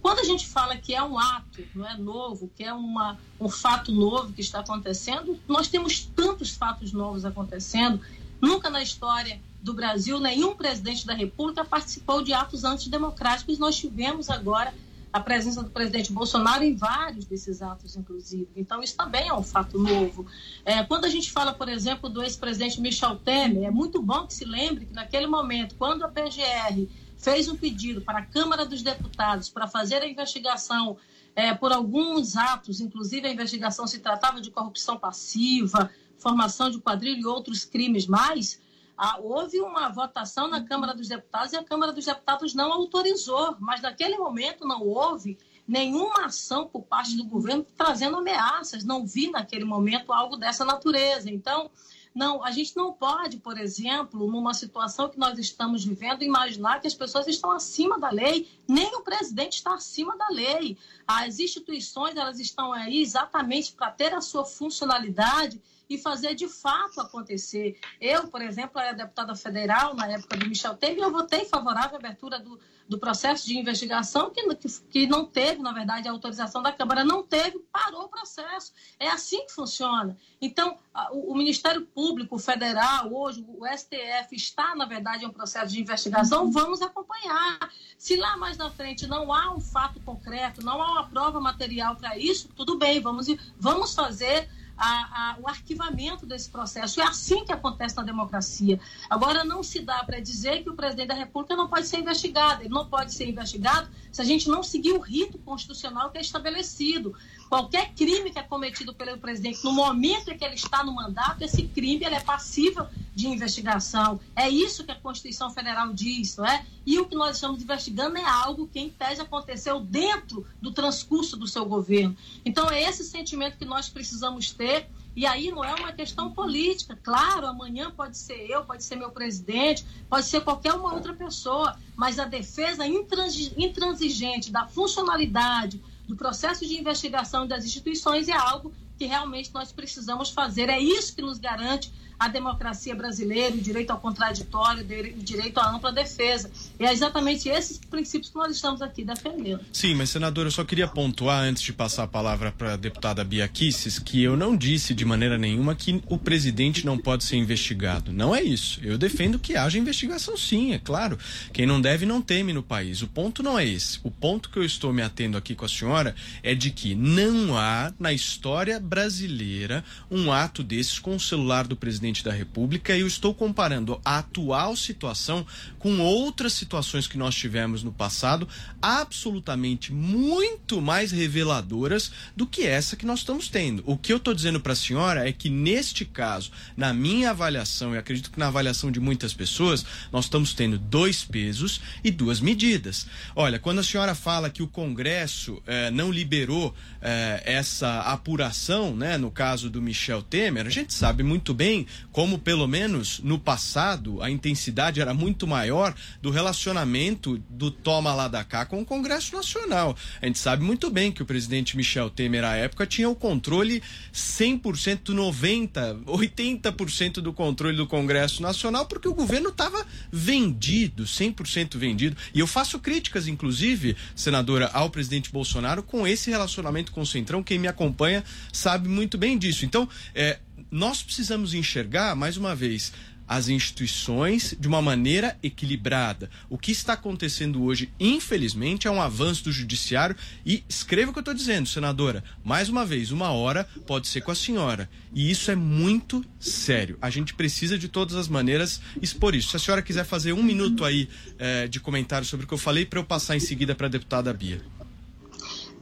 [0.00, 3.48] Quando a gente fala que é um ato não é novo, que é uma, um
[3.48, 8.00] fato novo que está acontecendo, nós temos tantos fatos novos acontecendo.
[8.40, 13.58] Nunca na história do Brasil, nenhum presidente da República participou de atos antidemocráticos.
[13.58, 14.74] Nós tivemos agora
[15.10, 18.46] a presença do presidente Bolsonaro em vários desses atos, inclusive.
[18.54, 20.26] Então, isso também é um fato novo.
[20.66, 24.34] É, quando a gente fala, por exemplo, do ex-presidente Michel Temer, é muito bom que
[24.34, 26.86] se lembre que, naquele momento, quando a PGR
[27.16, 30.98] fez um pedido para a Câmara dos Deputados para fazer a investigação
[31.34, 37.18] é, por alguns atos, inclusive a investigação se tratava de corrupção passiva, formação de quadrilha
[37.18, 38.60] e outros crimes mais,
[38.96, 43.56] ah, houve uma votação na Câmara dos Deputados e a Câmara dos Deputados não autorizou,
[43.58, 45.36] mas naquele momento não houve
[45.66, 48.84] nenhuma ação por parte do governo trazendo ameaças.
[48.84, 51.30] Não vi naquele momento algo dessa natureza.
[51.30, 51.70] Então,
[52.14, 56.86] não, a gente não pode, por exemplo, numa situação que nós estamos vivendo, imaginar que
[56.86, 58.48] as pessoas estão acima da lei.
[58.68, 60.78] Nem o presidente está acima da lei.
[61.06, 67.00] As instituições elas estão aí exatamente para ter a sua funcionalidade e fazer de fato
[67.00, 67.78] acontecer.
[68.00, 71.98] Eu, por exemplo, era deputada federal na época do Michel Temer eu votei favorável à
[71.98, 72.58] abertura do,
[72.88, 74.42] do processo de investigação que,
[74.90, 77.04] que não teve, na verdade, a autorização da Câmara.
[77.04, 78.72] Não teve, parou o processo.
[78.98, 80.16] É assim que funciona.
[80.40, 80.76] Então,
[81.12, 85.80] o, o Ministério Público Federal, hoje, o STF, está, na verdade, em um processo de
[85.80, 86.50] investigação.
[86.50, 87.58] Vamos acompanhar.
[87.96, 91.96] Se lá mais na frente não há um fato concreto, não há uma prova material
[91.96, 93.26] para isso, tudo bem, vamos,
[93.58, 97.00] vamos fazer a, a, o arquivamento desse processo.
[97.00, 98.80] É assim que acontece na democracia.
[99.08, 102.62] Agora, não se dá para dizer que o presidente da República não pode ser investigado.
[102.62, 106.20] Ele não pode ser investigado se a gente não seguir o rito constitucional que é
[106.20, 107.14] estabelecido.
[107.54, 111.42] Qualquer crime que é cometido pelo presidente no momento em que ele está no mandato,
[111.42, 114.18] esse crime ele é passível de investigação.
[114.34, 116.66] É isso que a Constituição Federal diz, não é?
[116.84, 121.36] E o que nós estamos investigando é algo que, em tese, aconteceu dentro do transcurso
[121.36, 122.16] do seu governo.
[122.44, 124.90] Então, é esse sentimento que nós precisamos ter.
[125.14, 126.98] E aí não é uma questão política.
[127.00, 131.78] Claro, amanhã pode ser eu, pode ser meu presidente, pode ser qualquer uma outra pessoa,
[131.94, 139.06] mas a defesa intransigente da funcionalidade, do processo de investigação das instituições é algo que
[139.06, 140.68] realmente nós precisamos fazer.
[140.68, 145.70] É isso que nos garante a democracia brasileira, o direito ao contraditório, o direito à
[145.74, 146.50] ampla defesa.
[146.78, 149.60] E é exatamente esses princípios que nós estamos aqui defendendo.
[149.72, 153.24] Sim, mas senador, eu só queria pontuar, antes de passar a palavra para a deputada
[153.24, 157.36] Bia Kisses, que eu não disse de maneira nenhuma que o presidente não pode ser
[157.36, 158.12] investigado.
[158.12, 158.80] Não é isso.
[158.82, 161.18] Eu defendo que haja investigação sim, é claro.
[161.52, 163.02] Quem não deve não teme no país.
[163.02, 163.98] O ponto não é esse.
[164.02, 167.56] O ponto que eu estou me atendo aqui com a senhora é de que não
[167.56, 172.96] há na história brasileira um ato desses com o celular do presidente presidente da República
[172.96, 175.44] e eu estou comparando a atual situação
[175.78, 178.48] com outras situações que nós tivemos no passado,
[178.80, 183.82] absolutamente muito mais reveladoras do que essa que nós estamos tendo.
[183.86, 187.94] O que eu estou dizendo para a senhora é que neste caso, na minha avaliação,
[187.94, 192.40] e acredito que na avaliação de muitas pessoas, nós estamos tendo dois pesos e duas
[192.40, 193.06] medidas.
[193.34, 199.18] Olha, quando a senhora fala que o Congresso eh, não liberou eh, essa apuração, né,
[199.18, 204.22] no caso do Michel Temer, a gente sabe muito bem como pelo menos no passado
[204.22, 209.34] a intensidade era muito maior do relacionamento do toma lá da cá com o Congresso
[209.34, 209.96] Nacional.
[210.20, 213.82] A gente sabe muito bem que o presidente Michel Temer à época tinha o controle
[214.12, 222.16] 100%, 90, 80% do controle do Congresso Nacional porque o governo estava vendido, 100% vendido.
[222.32, 227.42] E eu faço críticas inclusive, senadora, ao presidente Bolsonaro com esse relacionamento com o Centrão.
[227.42, 229.64] Quem me acompanha sabe muito bem disso.
[229.64, 230.38] Então, é,
[230.74, 232.92] nós precisamos enxergar, mais uma vez,
[233.28, 236.28] as instituições de uma maneira equilibrada.
[236.50, 240.16] O que está acontecendo hoje, infelizmente, é um avanço do judiciário.
[240.44, 242.24] E escreva o que eu estou dizendo, senadora.
[242.42, 244.90] Mais uma vez, uma hora pode ser com a senhora.
[245.14, 246.98] E isso é muito sério.
[247.00, 249.50] A gente precisa, de todas as maneiras, expor isso.
[249.50, 251.08] Se a senhora quiser fazer um minuto aí
[251.38, 253.90] eh, de comentário sobre o que eu falei, para eu passar em seguida para a
[253.90, 254.60] deputada Bia.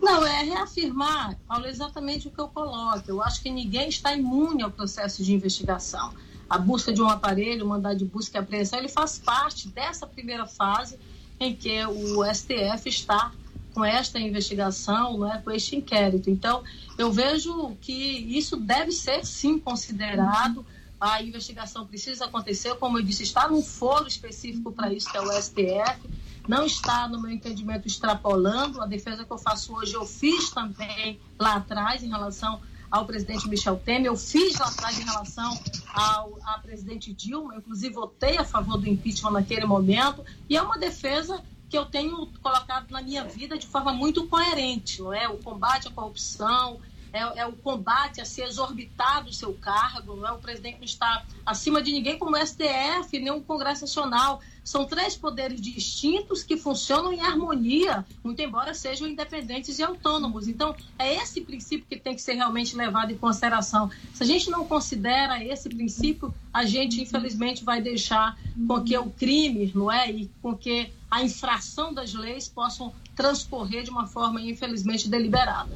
[0.03, 3.05] Não, é reafirmar, Paulo, exatamente o que eu coloco.
[3.07, 6.13] Eu acho que ninguém está imune ao processo de investigação.
[6.51, 10.05] A busca de um aparelho, o mandado de busca e apreensão, ele faz parte dessa
[10.05, 10.99] primeira fase
[11.39, 13.31] em que o STF está
[13.73, 16.29] com esta investigação, não é, com este inquérito.
[16.29, 16.65] Então,
[16.99, 20.67] eu vejo que isso deve ser sim considerado.
[21.01, 25.21] A investigação precisa acontecer, como eu disse, está num foro específico para isso, que é
[25.21, 28.81] o STF não está, no meu entendimento, extrapolando.
[28.81, 33.49] A defesa que eu faço hoje, eu fiz também lá atrás em relação ao presidente
[33.49, 35.59] Michel Temer, eu fiz lá atrás em relação
[35.95, 40.63] ao a presidente Dilma, eu, inclusive votei a favor do impeachment naquele momento, e é
[40.63, 45.27] uma defesa que eu tenho colocado na minha vida de forma muito coerente, não é?
[45.27, 46.81] O combate à corrupção,
[47.13, 50.33] é, é, o combate a ser exorbitado o seu cargo, não é?
[50.33, 54.41] O presidente não está acima de ninguém como o STF, nem o Congresso Nacional.
[54.65, 60.47] São três poderes distintos que funcionam em harmonia, muito embora sejam independentes e autônomos.
[60.47, 63.91] Então, é esse princípio que tem que ser realmente levado em consideração.
[64.15, 69.11] Se a gente não considera esse princípio, a gente, infelizmente, vai deixar com que o
[69.11, 70.11] crime, não é?
[70.11, 75.71] E com que a infração das leis possam transcorrer de uma forma, infelizmente, deliberada.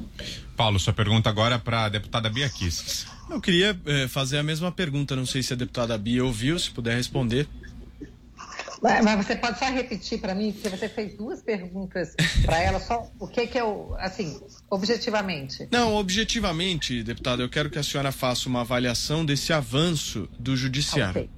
[0.55, 3.05] Paulo, sua pergunta agora é para a deputada Bia Kisses.
[3.29, 6.71] Eu queria eh, fazer a mesma pergunta, não sei se a deputada Bia ouviu, se
[6.71, 7.47] puder responder.
[8.81, 12.15] Mas você pode só repetir para mim, porque você fez duas perguntas
[12.45, 15.67] para ela, só o que que eu, assim, objetivamente?
[15.71, 21.21] Não, objetivamente, deputada, eu quero que a senhora faça uma avaliação desse avanço do judiciário.
[21.21, 21.29] Ok.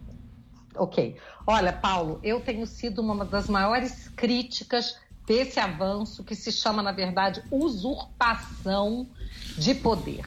[0.76, 1.16] Ok.
[1.46, 4.96] Olha, Paulo, eu tenho sido uma das maiores críticas
[5.30, 9.08] desse avanço que se chama, na verdade, usurpação
[9.56, 10.26] de poder.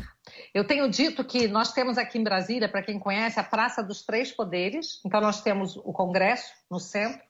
[0.55, 4.03] Eu tenho dito que nós temos aqui em Brasília, para quem conhece, a Praça dos
[4.03, 5.01] Três Poderes.
[5.05, 7.21] Então, nós temos o Congresso no centro,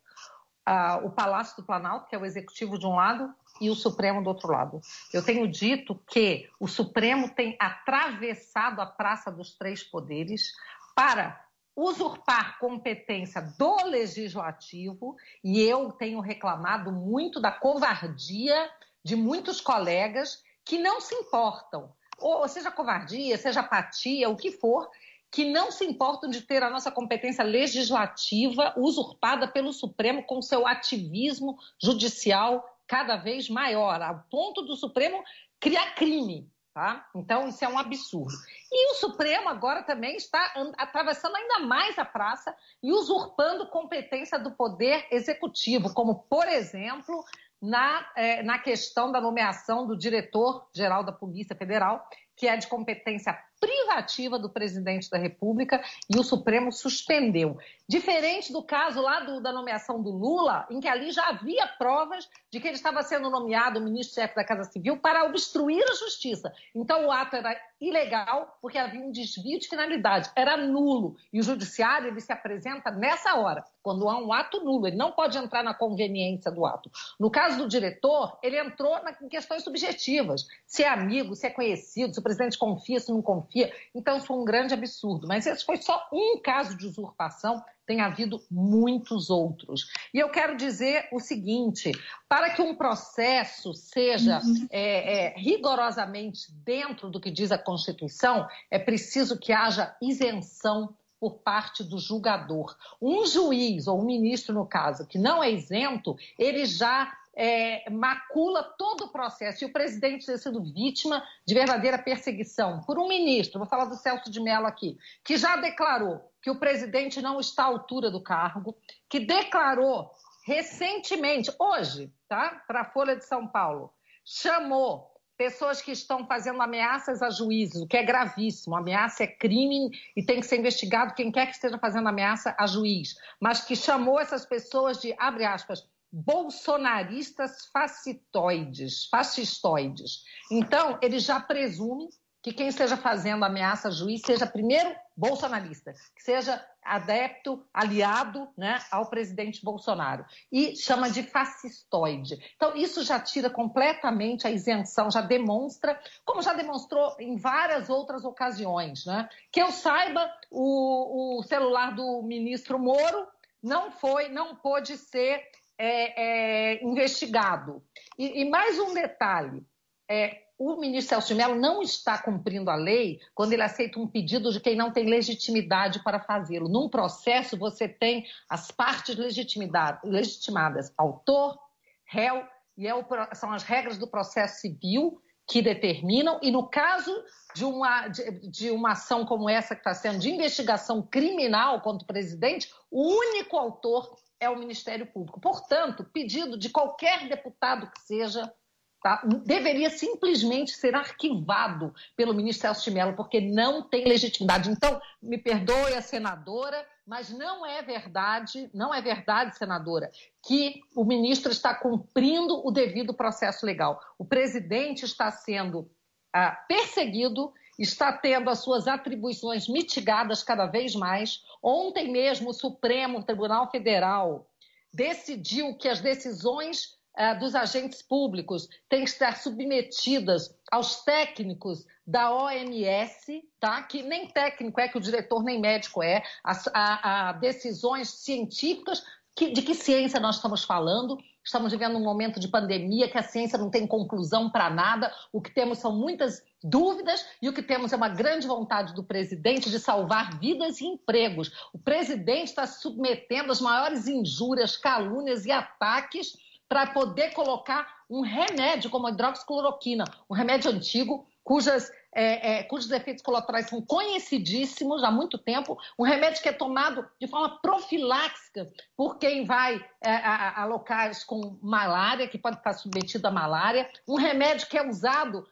[0.68, 4.22] uh, o Palácio do Planalto, que é o executivo de um lado, e o Supremo
[4.22, 4.82] do outro lado.
[5.10, 10.52] Eu tenho dito que o Supremo tem atravessado a Praça dos Três Poderes
[10.94, 11.42] para
[11.74, 18.70] usurpar competência do legislativo e eu tenho reclamado muito da covardia
[19.02, 21.92] de muitos colegas que não se importam
[22.22, 24.88] ou seja covardia, seja apatia, o que for,
[25.30, 30.66] que não se importam de ter a nossa competência legislativa usurpada pelo Supremo com seu
[30.66, 35.22] ativismo judicial cada vez maior, ao ponto do Supremo
[35.58, 36.51] criar crime.
[36.74, 37.06] Tá?
[37.14, 38.32] Então, isso é um absurdo.
[38.70, 44.52] E o Supremo agora também está atravessando ainda mais a praça e usurpando competência do
[44.52, 47.22] Poder Executivo, como, por exemplo,
[47.60, 53.38] na, é, na questão da nomeação do diretor-geral da Polícia Federal, que é de competência
[53.62, 57.56] privativa do presidente da República e o Supremo suspendeu.
[57.88, 62.28] Diferente do caso lá do, da nomeação do Lula, em que ali já havia provas
[62.50, 66.52] de que ele estava sendo nomeado ministro-chefe da Casa Civil para obstruir a justiça.
[66.74, 71.16] Então o ato era ilegal porque havia um desvio de finalidade, era nulo.
[71.32, 75.12] E o judiciário ele se apresenta nessa hora, quando há um ato nulo, ele não
[75.12, 76.90] pode entrar na conveniência do ato.
[77.18, 82.14] No caso do diretor, ele entrou em questões subjetivas, se é amigo, se é conhecido,
[82.14, 83.51] se o presidente confia, se não confia.
[83.94, 85.26] Então foi um grande absurdo.
[85.26, 89.88] Mas esse foi só um caso de usurpação tem havido muitos outros.
[90.14, 91.92] E eu quero dizer o seguinte:
[92.28, 94.66] para que um processo seja uhum.
[94.70, 101.34] é, é, rigorosamente dentro do que diz a Constituição, é preciso que haja isenção por
[101.34, 102.76] parte do julgador.
[103.00, 108.62] Um juiz, ou um ministro, no caso, que não é isento, ele já é, macula
[108.78, 109.64] todo o processo.
[109.64, 113.96] E o presidente ter sido vítima de verdadeira perseguição por um ministro, vou falar do
[113.96, 118.20] Celso de Mello aqui, que já declarou que o presidente não está à altura do
[118.20, 118.76] cargo,
[119.08, 120.10] que declarou
[120.44, 123.92] recentemente, hoje, tá, para a Folha de São Paulo,
[124.24, 128.76] chamou pessoas que estão fazendo ameaças a juízes, o que é gravíssimo.
[128.76, 132.66] Ameaça é crime e tem que ser investigado quem quer que esteja fazendo ameaça a
[132.66, 133.16] juiz.
[133.40, 140.22] Mas que chamou essas pessoas de, abre aspas, bolsonaristas fascitoides, fascistoides.
[140.50, 142.08] Então, ele já presume
[142.42, 148.80] que quem esteja fazendo ameaça a juiz seja primeiro bolsonarista, que seja adepto, aliado né,
[148.90, 150.24] ao presidente Bolsonaro.
[150.50, 152.36] E chama de fascistoide.
[152.56, 158.24] Então, isso já tira completamente a isenção, já demonstra, como já demonstrou em várias outras
[158.24, 159.06] ocasiões.
[159.06, 159.28] Né?
[159.52, 163.28] Que eu saiba, o, o celular do ministro Moro
[163.62, 165.40] não foi, não pôde ser
[165.82, 167.82] é, é, investigado.
[168.16, 169.66] E, e, mais um detalhe:
[170.08, 174.06] é, o ministro Celso de Mello não está cumprindo a lei quando ele aceita um
[174.06, 176.68] pedido de quem não tem legitimidade para fazê-lo.
[176.68, 181.58] Num processo, você tem as partes legitimadas, autor,
[182.04, 182.46] réu,
[182.78, 183.04] e é o,
[183.34, 187.12] são as regras do processo civil que determinam, e no caso
[187.56, 192.04] de uma, de, de uma ação como essa que está sendo de investigação criminal contra
[192.04, 195.40] o presidente, o único autor é o Ministério Público.
[195.40, 198.52] Portanto, pedido de qualquer deputado que seja,
[199.00, 204.68] tá, deveria simplesmente ser arquivado pelo ministro Celso de Mello, porque não tem legitimidade.
[204.68, 210.10] Então, me perdoe a senadora, mas não é verdade, não é verdade, senadora,
[210.44, 214.00] que o ministro está cumprindo o devido processo legal.
[214.18, 215.88] O presidente está sendo
[216.34, 217.52] ah, perseguido
[217.82, 221.42] está tendo as suas atribuições mitigadas cada vez mais.
[221.62, 224.46] Ontem mesmo, o Supremo Tribunal Federal
[224.92, 232.32] decidiu que as decisões uh, dos agentes públicos têm que estar submetidas aos técnicos da
[232.34, 233.82] OMS, tá?
[233.82, 239.04] que nem técnico é, que o diretor nem médico é, a, a, a decisões científicas.
[239.34, 241.16] Que, de que ciência nós estamos falando?
[241.42, 245.10] Estamos vivendo um momento de pandemia que a ciência não tem conclusão para nada.
[245.32, 249.02] O que temos são muitas dúvidas e o que temos é uma grande vontade do
[249.04, 251.50] presidente de salvar vidas e empregos.
[251.72, 256.36] O presidente está submetendo às maiores injúrias, calúnias e ataques
[256.68, 262.90] para poder colocar um remédio como a hidroxicloroquina, um remédio antigo cujas, é, é, cujos
[262.90, 268.70] efeitos colaterais são conhecidíssimos há muito tempo, um remédio que é tomado de forma profiláxica
[268.96, 273.90] por quem vai é, a, a, locais com malária, que pode estar submetido à malária,
[274.06, 275.46] um remédio que é usado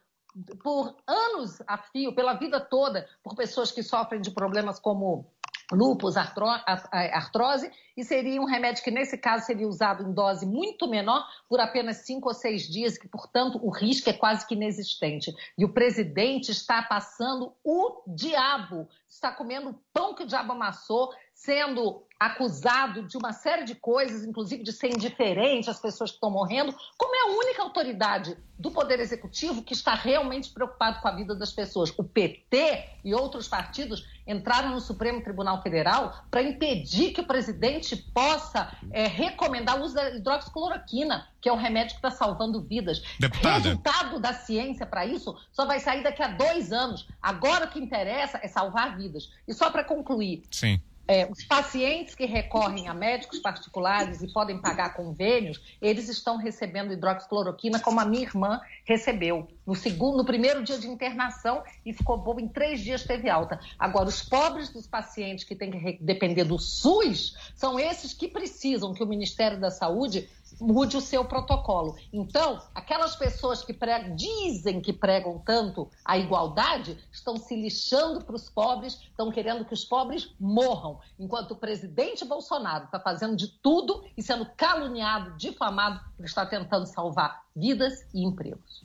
[0.62, 5.26] por anos a fio, pela vida toda, por pessoas que sofrem de problemas como
[5.72, 11.24] lúpus, artrose, e seria um remédio que, nesse caso, seria usado em dose muito menor,
[11.48, 15.32] por apenas cinco ou seis dias, que, portanto, o risco é quase que inexistente.
[15.56, 22.04] E o presidente está passando o diabo, está comendo pão que o diabo amassou, sendo
[22.18, 26.74] acusado de uma série de coisas, inclusive de ser indiferente às pessoas que estão morrendo,
[26.98, 31.34] como é a única autoridade do Poder Executivo que está realmente preocupado com a vida
[31.34, 31.94] das pessoas.
[31.96, 37.96] O PT e outros partidos entraram no Supremo Tribunal Federal para impedir que o presidente
[37.96, 43.02] possa é, recomendar o uso da hidroxicloroquina, que é o remédio que está salvando vidas.
[43.18, 43.60] Deputada.
[43.60, 47.08] Resultado da ciência para isso só vai sair daqui a dois anos.
[47.22, 49.32] Agora o que interessa é salvar vidas.
[49.48, 50.78] E só para concluir, Sim.
[51.10, 56.92] É, os pacientes que recorrem a médicos particulares e podem pagar convênios, eles estão recebendo
[56.92, 62.16] hidroxicloroquina, como a minha irmã recebeu no segundo, no primeiro dia de internação e ficou
[62.16, 63.58] boa, em três dias teve alta.
[63.76, 68.94] Agora, os pobres dos pacientes que têm que depender do SUS são esses que precisam
[68.94, 70.28] que o Ministério da Saúde
[70.60, 71.96] mude o seu protocolo.
[72.12, 78.36] Então, aquelas pessoas que pregam, dizem que pregam tanto a igualdade, estão se lixando para
[78.36, 83.48] os pobres, estão querendo que os pobres morram, enquanto o presidente Bolsonaro está fazendo de
[83.48, 88.82] tudo e sendo caluniado, difamado, ele está tentando salvar vidas e empregos.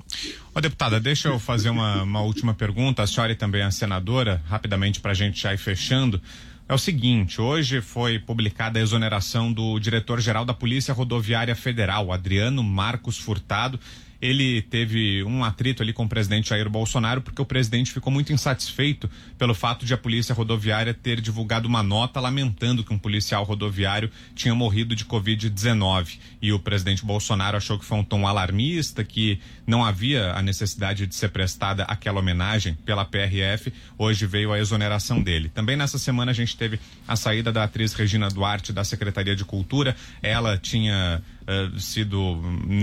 [0.53, 3.03] Ô, deputada, deixa eu fazer uma, uma última pergunta.
[3.03, 6.21] A senhora e também a senadora, rapidamente para a gente já ir fechando.
[6.67, 12.63] É o seguinte, hoje foi publicada a exoneração do diretor-geral da Polícia Rodoviária Federal, Adriano
[12.63, 13.79] Marcos Furtado.
[14.25, 18.33] Ele teve um atrito ali com o presidente Jair Bolsonaro, porque o presidente ficou muito
[18.33, 19.07] insatisfeito
[19.37, 24.09] pelo fato de a Polícia Rodoviária ter divulgado uma nota lamentando que um policial rodoviário
[24.33, 26.17] tinha morrido de Covid-19.
[26.41, 31.05] E o presidente Bolsonaro achou que foi um tom alarmista, que não havia a necessidade
[31.05, 33.71] de ser prestada aquela homenagem pela PRF.
[33.95, 35.49] Hoje veio a exoneração dele.
[35.49, 39.45] Também nessa semana a gente teve a saída da atriz Regina Duarte da Secretaria de
[39.45, 39.95] Cultura.
[40.23, 42.41] Ela tinha eh, sido.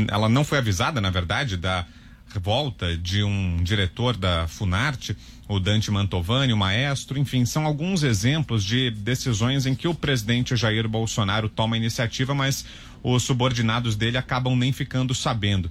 [0.09, 1.87] Ela não foi avisada, na verdade, da
[2.33, 8.65] revolta de um diretor da Funarte, o Dante Mantovani, o maestro, enfim, são alguns exemplos
[8.65, 12.65] de decisões em que o presidente Jair Bolsonaro toma iniciativa, mas
[13.03, 15.71] os subordinados dele acabam nem ficando sabendo.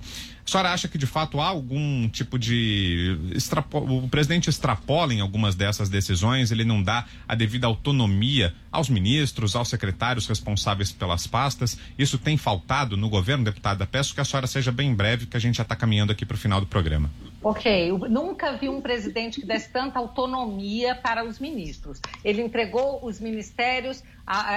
[0.51, 3.17] A senhora acha que de fato há algum tipo de.
[3.71, 9.55] O presidente extrapola em algumas dessas decisões, ele não dá a devida autonomia aos ministros,
[9.55, 11.77] aos secretários responsáveis pelas pastas.
[11.97, 13.87] Isso tem faltado no governo, deputada?
[13.87, 16.35] Peço que a senhora seja bem breve, que a gente já está caminhando aqui para
[16.35, 17.09] o final do programa.
[17.43, 21.99] Ok, eu nunca vi um presidente que desse tanta autonomia para os ministros.
[22.23, 24.03] Ele entregou os ministérios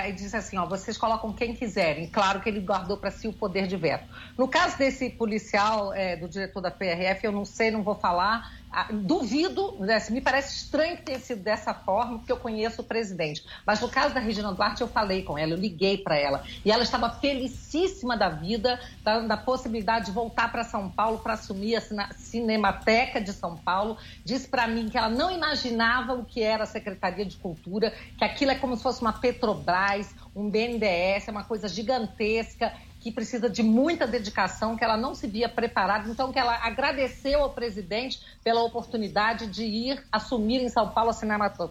[0.07, 2.07] e disse assim: ó, vocês colocam quem quiserem.
[2.09, 4.05] Claro que ele guardou para si o poder de veto.
[4.39, 8.51] No caso desse policial, eh, do diretor da PRF, eu não sei, não vou falar.
[8.77, 12.85] Ah, duvido, né, me parece estranho que tenha sido dessa forma, porque eu conheço o
[12.85, 13.45] presidente.
[13.65, 16.43] Mas no caso da Regina Duarte, eu falei com ela, eu liguei para ela.
[16.65, 21.35] E ela estava felicíssima da vida, da, da possibilidade de voltar para São Paulo para
[21.35, 23.97] assumir a Cinemateca de São Paulo.
[24.25, 28.25] Disse para mim que ela não imaginava o que era a Secretaria de Cultura, que
[28.25, 32.73] aquilo é como se fosse uma Petrobras, um BNDES, é uma coisa gigantesca
[33.05, 37.43] que precisa de muita dedicação, que ela não se via preparada, então que ela agradeceu
[37.43, 41.71] ao presidente pela oportunidade de ir assumir em São Paulo a Cinemato-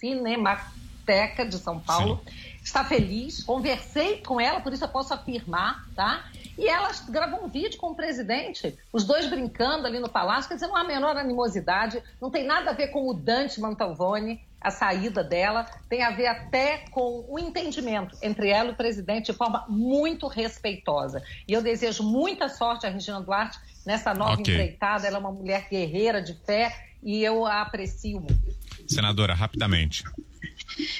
[0.00, 2.22] Cinemateca de São Paulo.
[2.64, 6.24] Está feliz, conversei com ela, por isso eu posso afirmar, tá?
[6.56, 10.54] E ela gravou um vídeo com o presidente, os dois brincando ali no palácio, quer
[10.54, 14.40] dizer, não há a menor animosidade, não tem nada a ver com o Dante Mantovani,
[14.60, 19.26] a saída dela, tem a ver até com o entendimento entre ela e o presidente
[19.26, 21.22] de forma muito respeitosa.
[21.46, 24.52] E eu desejo muita sorte a Regina Duarte nessa nova Ok.
[24.52, 28.56] empreitada, ela é uma mulher guerreira de fé e eu a aprecio muito.
[28.88, 30.02] Senadora, rapidamente.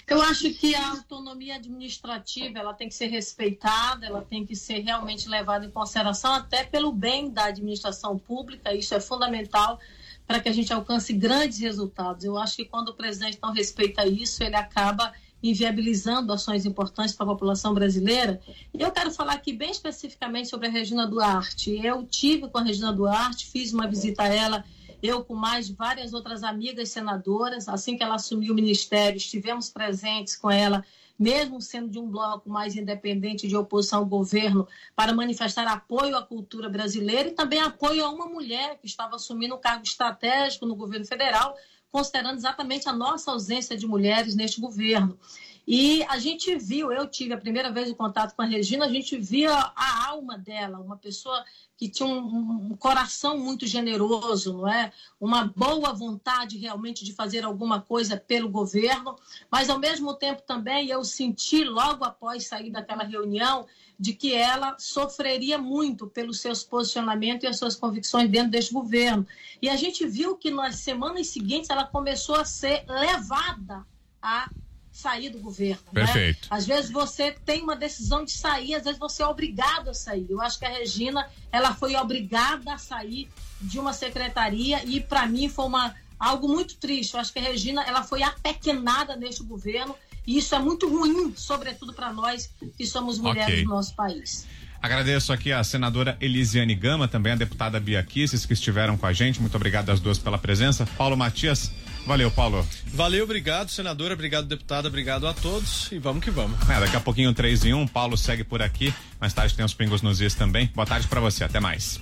[0.06, 4.80] Eu acho que a autonomia administrativa ela tem que ser respeitada, ela tem que ser
[4.80, 8.72] realmente levada em consideração até pelo bem da administração pública.
[8.72, 9.78] Isso é fundamental
[10.26, 12.24] para que a gente alcance grandes resultados.
[12.24, 15.12] Eu acho que quando o presidente não respeita isso, ele acaba
[15.42, 18.40] inviabilizando ações importantes para a população brasileira.
[18.74, 21.78] E eu quero falar aqui bem especificamente sobre a Regina Duarte.
[21.84, 24.64] Eu tive com a Regina Duarte, fiz uma visita a ela
[25.02, 30.36] eu com mais várias outras amigas senadoras, assim que ela assumiu o ministério, estivemos presentes
[30.36, 30.84] com ela,
[31.18, 36.22] mesmo sendo de um bloco mais independente de oposição ao governo, para manifestar apoio à
[36.22, 40.76] cultura brasileira e também apoio a uma mulher que estava assumindo um cargo estratégico no
[40.76, 41.56] governo federal,
[41.90, 45.18] considerando exatamente a nossa ausência de mulheres neste governo.
[45.66, 48.88] E a gente viu, eu tive a primeira vez em contato com a Regina, a
[48.88, 51.44] gente via a alma dela, uma pessoa
[51.76, 54.92] que tinha um, um coração muito generoso, não é?
[55.20, 59.16] Uma boa vontade realmente de fazer alguma coisa pelo governo,
[59.50, 63.66] mas ao mesmo tempo também eu senti logo após sair daquela reunião
[63.98, 69.26] de que ela sofreria muito pelos seus posicionamentos e as suas convicções dentro deste governo.
[69.60, 73.84] E a gente viu que nas semanas seguintes ela começou a ser levada
[74.22, 74.48] a
[74.96, 75.82] sair do governo.
[75.92, 76.04] né?
[76.04, 76.48] Perfeito.
[76.50, 80.26] Às vezes você tem uma decisão de sair, às vezes você é obrigado a sair.
[80.30, 83.28] Eu acho que a Regina, ela foi obrigada a sair
[83.60, 87.12] de uma secretaria e para mim foi uma algo muito triste.
[87.12, 89.94] Eu acho que a Regina ela foi apequenada neste governo
[90.26, 93.64] e isso é muito ruim, sobretudo para nós que somos mulheres okay.
[93.64, 94.46] do nosso país.
[94.80, 99.12] Agradeço aqui a senadora Elisiane Gama, também a deputada Bia Kisses, que estiveram com a
[99.12, 99.40] gente.
[99.40, 100.86] Muito obrigado às duas pela presença.
[100.96, 101.72] Paulo Matias,
[102.06, 102.66] valeu, Paulo.
[102.86, 106.56] Valeu, obrigado, senadora, obrigado, deputada, obrigado a todos e vamos que vamos.
[106.68, 108.94] É, daqui a pouquinho, 3 em 1, Paulo segue por aqui.
[109.20, 110.70] Mais tarde tem os pingos nos is também.
[110.74, 112.00] Boa tarde para você, até mais.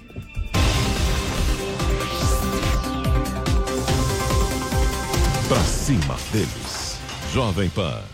[5.49, 6.99] Pra cima deles.
[7.33, 8.14] Jovem Pan.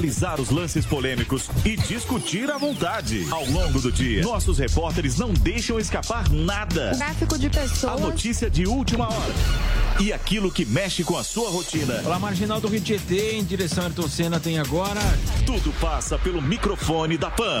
[0.00, 3.26] analisar os lances polêmicos e discutir à vontade.
[3.30, 6.92] Ao longo do dia, nossos repórteres não deixam escapar nada.
[6.96, 7.92] Tráfico de pessoas.
[7.92, 9.34] A notícia de última hora.
[10.00, 11.94] E aquilo que mexe com a sua rotina.
[11.96, 15.00] Pela marginal do Rio Tietê, em direção a Ayrton Senna, tem agora.
[15.44, 17.60] Tudo passa pelo microfone da Pan.